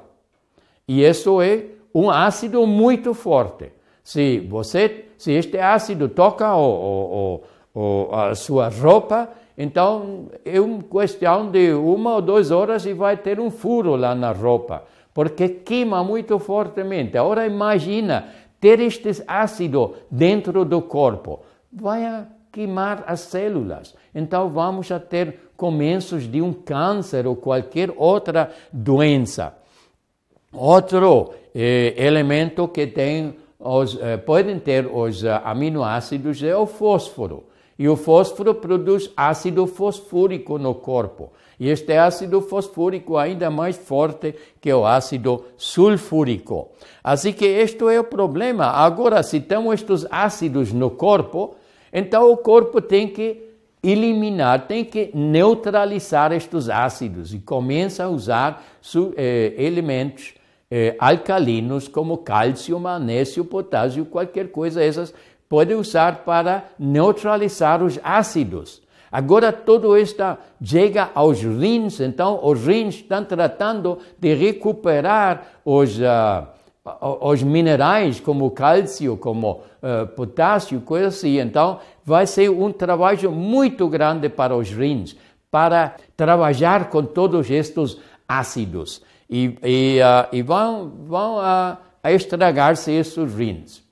E 0.88 1.04
isso 1.04 1.42
é 1.42 1.66
um 1.94 2.10
ácido 2.10 2.68
muito 2.68 3.14
forte. 3.14 3.72
Se 4.04 4.40
você, 4.40 5.06
se 5.18 5.32
este 5.32 5.58
ácido 5.58 6.10
toca 6.10 6.54
o, 6.56 7.42
o, 7.74 7.80
o, 7.80 8.16
a 8.16 8.36
sua 8.36 8.70
roupa, 8.70 9.30
então 9.58 10.28
é 10.44 10.60
uma 10.60 10.84
questão 10.84 11.50
de 11.50 11.74
uma 11.74 12.16
ou 12.16 12.22
duas 12.22 12.52
horas 12.52 12.86
e 12.86 12.94
vai 12.94 13.16
ter 13.16 13.40
um 13.40 13.50
furo 13.50 13.96
lá 13.96 14.14
na 14.14 14.32
roupa, 14.32 14.84
porque 15.14 15.48
queima 15.48 16.04
muito 16.04 16.38
fortemente. 16.38 17.18
Agora 17.18 17.48
imagina 17.48 18.28
ter 18.60 18.82
este 18.82 19.24
ácido 19.26 19.96
dentro 20.12 20.66
do 20.66 20.82
corpo, 20.82 21.40
vai 21.72 22.26
queimar 22.56 23.04
as 23.06 23.20
células. 23.20 23.94
Então 24.16 24.50
vamos 24.50 24.90
a 24.90 24.98
ter 24.98 25.52
começos 25.58 26.24
de 26.24 26.42
um 26.42 26.54
câncer 26.54 27.28
ou 27.28 27.36
qualquer 27.36 27.92
outra 27.98 28.50
doença. 28.72 29.54
Outro 30.54 31.34
eh, 31.54 31.94
elemento 31.98 32.66
que 32.70 32.88
tem 32.88 33.36
os, 33.60 34.00
eh, 34.02 34.16
podem 34.16 34.58
ter 34.58 34.88
os 34.88 35.22
uh, 35.22 35.42
aminoácidos 35.44 36.42
é 36.42 36.56
o 36.56 36.66
fósforo. 36.66 37.44
E 37.78 37.90
o 37.90 37.98
fósforo 37.98 38.56
produz 38.56 39.12
ácido 39.18 39.68
fosfúrico 39.68 40.58
no 40.58 40.76
corpo. 40.76 41.34
E 41.60 41.68
este 41.68 41.92
ácido 41.98 42.40
fosfúrico 42.40 43.20
é 43.20 43.24
ainda 43.24 43.50
mais 43.50 43.76
forte 43.76 44.34
que 44.62 44.74
o 44.74 44.86
ácido 44.86 45.44
sulfúrico. 45.58 46.70
Assim 47.04 47.34
que 47.34 47.46
este 47.46 47.84
é 47.94 48.00
o 48.00 48.06
problema. 48.06 48.68
Agora, 48.68 49.22
se 49.24 49.42
temos 49.42 49.74
estes 49.74 50.08
ácidos 50.10 50.72
no 50.72 50.90
corpo, 50.92 51.56
então 51.98 52.30
o 52.30 52.36
corpo 52.36 52.82
tem 52.82 53.08
que 53.08 53.42
eliminar, 53.82 54.68
tem 54.68 54.84
que 54.84 55.12
neutralizar 55.14 56.34
estes 56.34 56.68
ácidos 56.68 57.34
e 57.34 57.40
começa 57.40 58.04
a 58.04 58.10
usar 58.10 58.62
eh, 59.16 59.54
elementos 59.58 60.34
eh, 60.70 60.94
alcalinos 61.00 61.88
como 61.88 62.18
cálcio, 62.18 62.78
magnésio, 62.78 63.46
potássio, 63.46 64.04
qualquer 64.04 64.52
coisa 64.52 64.84
essas 64.84 65.14
pode 65.48 65.74
usar 65.74 66.26
para 66.26 66.66
neutralizar 66.78 67.82
os 67.82 67.98
ácidos. 68.04 68.82
Agora 69.10 69.54
tudo 69.54 69.96
isso 69.98 70.16
chega 70.62 71.10
aos 71.16 71.42
rins, 71.42 72.02
então 72.02 72.42
os 72.44 72.66
rins 72.66 72.96
estão 72.96 73.24
tratando 73.24 74.00
de 74.20 74.34
recuperar 74.34 75.48
os, 75.64 75.98
uh, 75.98 76.48
os 77.22 77.42
minerais 77.42 78.20
como 78.20 78.52
cálcio, 78.52 79.16
como 79.16 79.62
uh, 79.86 80.08
potássio, 80.08 80.82
coisas 80.82 81.16
assim. 81.16 81.40
Então 81.40 81.80
vai 82.04 82.26
ser 82.26 82.50
um 82.50 82.72
trabalho 82.72 83.32
muito 83.32 83.88
grande 83.88 84.28
para 84.28 84.56
os 84.56 84.72
rins, 84.72 85.16
para 85.52 85.96
trabalhar 86.18 86.90
com 86.90 87.04
todos 87.04 87.50
estes 87.50 87.98
ácidos 88.28 89.02
e, 89.30 89.58
e, 89.64 90.00
uh, 90.00 90.28
e 90.34 90.42
vão, 90.42 90.92
vão 91.08 91.40
a 91.40 91.78
estragar-se 92.06 92.92
esses 92.92 93.34
rins. 93.34 93.84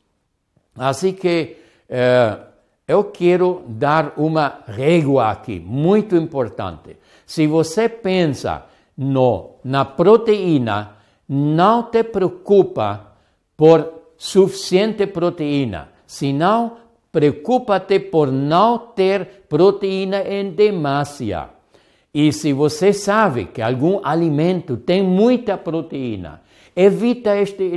Assim 0.76 1.14
que 1.14 1.58
uh, 1.90 2.44
eu 2.88 3.04
quero 3.06 3.64
dar 3.68 4.14
uma 4.18 4.60
régua 4.68 5.30
aqui, 5.30 5.60
muito 5.60 6.16
importante. 6.16 6.98
Se 7.26 7.48
você 7.48 7.88
pensa 7.88 8.66
no, 8.98 9.56
na 9.64 9.86
proteína, 9.86 10.98
não 11.28 11.84
te 11.84 12.04
preocupa 12.04 13.14
por 13.56 14.03
suficiente 14.24 15.06
proteína, 15.06 15.90
senão 16.08 16.78
preocupa-te 17.12 18.00
por 18.00 18.32
não 18.32 18.78
ter 18.78 19.44
proteína 19.50 20.22
em 20.22 20.50
demasia. 20.50 21.50
E 22.14 22.32
se 22.32 22.54
você 22.54 22.94
sabe 22.94 23.48
que 23.48 23.62
algum 23.62 24.00
alimento 24.02 24.78
tem 24.78 25.04
muita 25.04 25.58
proteína, 25.58 26.42
evita 26.74 27.36
este, 27.36 27.70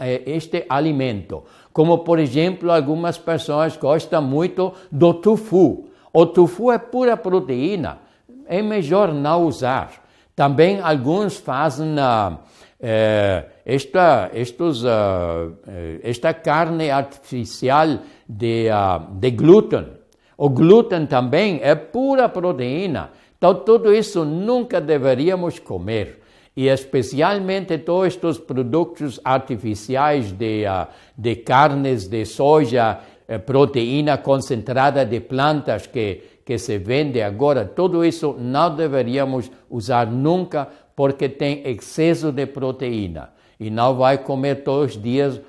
eh, 0.00 0.22
este 0.26 0.66
alimento. 0.68 1.44
Como, 1.72 1.98
por 1.98 2.18
exemplo, 2.18 2.72
algumas 2.72 3.16
pessoas 3.16 3.76
gostam 3.76 4.22
muito 4.22 4.72
do 4.90 5.14
tofu. 5.14 5.84
O 6.12 6.26
tofu 6.26 6.72
é 6.72 6.78
pura 6.78 7.16
proteína, 7.16 7.98
é 8.48 8.60
melhor 8.60 9.14
não 9.14 9.44
usar. 9.44 10.04
Também 10.34 10.80
alguns 10.80 11.36
fazem 11.36 11.94
uh, 11.94 12.36
esta, 13.64 14.30
estes, 14.34 14.84
uh, 14.84 15.56
esta 16.02 16.34
carne 16.34 16.90
artificial 16.90 18.00
de, 18.28 18.68
uh, 18.68 19.14
de 19.18 19.30
glúten. 19.30 19.86
O 20.36 20.50
glúten 20.50 21.06
também 21.06 21.60
é 21.62 21.74
pura 21.74 22.28
proteína. 22.28 23.10
Então, 23.38 23.54
tudo 23.54 23.94
isso 23.94 24.24
nunca 24.24 24.80
deveríamos 24.80 25.58
comer. 25.58 26.20
E 26.54 26.68
especialmente 26.68 27.78
todos 27.78 28.08
estes 28.08 28.38
produtos 28.38 29.20
artificiais 29.24 30.32
de, 30.32 30.64
uh, 30.66 30.86
de 31.16 31.36
carnes 31.36 32.08
de 32.08 32.24
soja, 32.24 33.00
eh, 33.28 33.38
proteína 33.38 34.18
concentrada 34.18 35.04
de 35.04 35.18
plantas 35.18 35.88
que, 35.88 36.40
que 36.44 36.58
se 36.58 36.78
vende 36.78 37.20
agora, 37.20 37.64
tudo 37.64 38.04
isso 38.04 38.36
não 38.38 38.72
deveríamos 38.74 39.50
usar 39.68 40.06
nunca 40.06 40.68
porque 40.96 41.28
tem 41.28 41.62
excesso 41.68 42.32
de 42.32 42.46
proteína. 42.46 43.30
E 43.60 43.70
não 43.70 43.94
vai 43.94 44.16
comer 44.18 44.64
todos 44.64 44.96
os 44.96 45.02
dias 45.02 45.36
uh, 45.36 45.42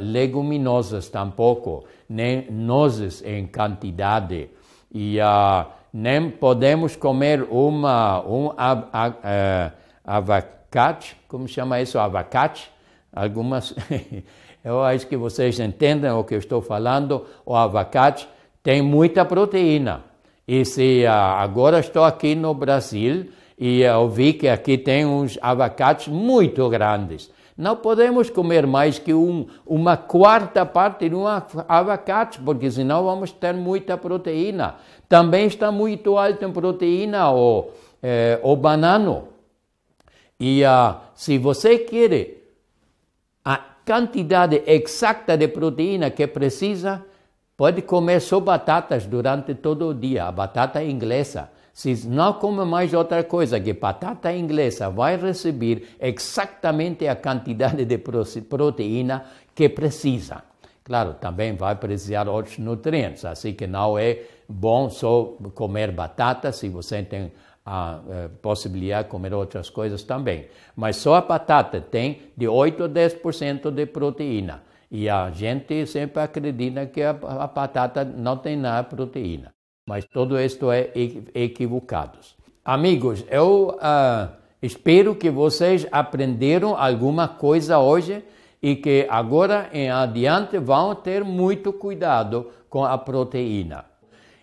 leguminosas 0.00 1.08
tampouco, 1.08 1.84
nem 2.08 2.50
nozes 2.50 3.22
em 3.24 3.46
quantidade. 3.46 4.50
E 4.92 5.18
uh, 5.20 5.66
nem 5.92 6.30
podemos 6.30 6.96
comer 6.96 7.46
uma, 7.48 8.22
um 8.26 8.52
ab, 8.56 8.88
ab, 8.92 9.16
uh, 9.18 9.72
abacate, 10.04 11.16
como 11.28 11.46
chama 11.46 11.80
isso, 11.80 11.98
abacate? 11.98 12.70
Algumas, 13.12 13.74
eu 14.64 14.82
acho 14.82 15.06
que 15.06 15.16
vocês 15.16 15.58
entendem 15.60 16.10
o 16.10 16.24
que 16.24 16.34
eu 16.34 16.38
estou 16.38 16.60
falando, 16.60 17.24
o 17.44 17.54
abacate 17.54 18.28
tem 18.62 18.82
muita 18.82 19.24
proteína. 19.24 20.04
E 20.46 20.64
se 20.64 21.04
uh, 21.04 21.10
agora 21.10 21.80
estou 21.80 22.04
aqui 22.04 22.34
no 22.34 22.52
Brasil 22.54 23.28
e 23.58 23.82
eu 23.82 24.08
vi 24.08 24.32
que 24.34 24.48
aqui 24.48 24.76
tem 24.76 25.06
uns 25.06 25.38
abacates 25.40 26.08
muito 26.08 26.68
grandes. 26.68 27.30
Não 27.56 27.74
podemos 27.74 28.28
comer 28.28 28.66
mais 28.66 28.98
que 28.98 29.14
um, 29.14 29.46
uma 29.64 29.96
quarta 29.96 30.66
parte 30.66 31.08
de 31.08 31.14
um 31.14 31.24
abacate, 31.26 32.38
porque 32.40 32.70
senão 32.70 33.04
vamos 33.04 33.32
ter 33.32 33.54
muita 33.54 33.96
proteína. 33.96 34.74
Também 35.08 35.46
está 35.46 35.72
muito 35.72 36.18
alto 36.18 36.44
em 36.44 36.52
proteína 36.52 37.32
o, 37.32 37.70
eh, 38.02 38.38
o 38.42 38.54
banano. 38.56 39.28
E 40.38 40.62
uh, 40.64 40.96
se 41.14 41.38
você 41.38 41.78
quer 41.78 42.42
a 43.42 43.56
quantidade 43.86 44.62
exata 44.66 45.34
de 45.34 45.48
proteína 45.48 46.10
que 46.10 46.26
precisa, 46.26 47.02
pode 47.56 47.80
comer 47.80 48.20
só 48.20 48.38
batatas 48.38 49.06
durante 49.06 49.54
todo 49.54 49.88
o 49.88 49.94
dia, 49.94 50.26
a 50.26 50.32
batata 50.32 50.84
inglesa. 50.84 51.48
Se 51.76 52.08
não 52.08 52.32
come 52.32 52.64
mais 52.64 52.94
outra 52.94 53.22
coisa 53.22 53.60
que 53.60 53.74
batata 53.74 54.32
inglesa, 54.32 54.88
vai 54.88 55.18
receber 55.18 55.94
exatamente 56.00 57.06
a 57.06 57.14
quantidade 57.14 57.84
de 57.84 57.98
proteína 57.98 59.26
que 59.54 59.68
precisa. 59.68 60.42
Claro, 60.82 61.12
também 61.20 61.54
vai 61.54 61.76
precisar 61.76 62.30
outros 62.30 62.56
nutrientes, 62.56 63.26
assim 63.26 63.52
que 63.52 63.66
não 63.66 63.98
é 63.98 64.22
bom 64.48 64.88
só 64.88 65.36
comer 65.54 65.92
batata, 65.92 66.50
se 66.50 66.70
você 66.70 67.02
tem 67.02 67.30
a 67.66 68.00
eh, 68.08 68.28
possibilidade 68.40 69.04
de 69.04 69.10
comer 69.10 69.34
outras 69.34 69.68
coisas 69.68 70.02
também. 70.02 70.46
Mas 70.74 70.96
só 70.96 71.16
a 71.16 71.20
batata 71.20 71.78
tem 71.78 72.22
de 72.34 72.48
8 72.48 72.84
a 72.84 72.88
10% 72.88 73.70
de 73.70 73.84
proteína. 73.84 74.62
E 74.90 75.10
a 75.10 75.30
gente 75.30 75.84
sempre 75.84 76.22
acredita 76.22 76.86
que 76.86 77.02
a, 77.02 77.10
a 77.10 77.46
batata 77.48 78.02
não 78.02 78.38
tem 78.38 78.56
nada 78.56 78.88
de 78.88 78.96
proteína. 78.96 79.55
Mas 79.86 80.04
tudo 80.04 80.38
isso 80.38 80.70
é 80.72 80.90
equivocado. 81.32 82.18
Amigos, 82.64 83.24
eu 83.30 83.78
uh, 83.78 84.28
espero 84.60 85.14
que 85.14 85.30
vocês 85.30 85.86
aprenderam 85.92 86.76
alguma 86.76 87.28
coisa 87.28 87.78
hoje 87.78 88.24
e 88.60 88.74
que 88.74 89.06
agora 89.08 89.70
em 89.72 89.88
adiante 89.88 90.58
vão 90.58 90.92
ter 90.92 91.22
muito 91.22 91.72
cuidado 91.72 92.50
com 92.68 92.84
a 92.84 92.98
proteína. 92.98 93.84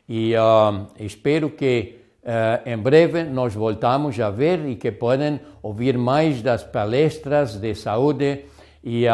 E 0.07 0.33
uh, 0.33 0.87
espero 0.97 1.49
que 1.49 1.99
uh, 2.23 2.69
em 2.69 2.77
breve 2.77 3.25
nós 3.25 3.53
voltamos 3.53 4.17
a 4.21 4.29
ver 4.29 4.65
e 4.65 4.77
que 4.77 4.93
podem 4.93 5.41
ouvir 5.61 5.97
mais 5.97 6.41
das 6.41 6.63
palestras 6.63 7.57
de 7.57 7.75
saúde 7.75 8.45
e 8.81 9.05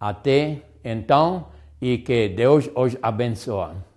até 0.00 0.62
então 0.82 1.48
e 1.78 1.98
que 1.98 2.30
Deus 2.30 2.70
os 2.74 2.96
abençoe. 3.02 3.87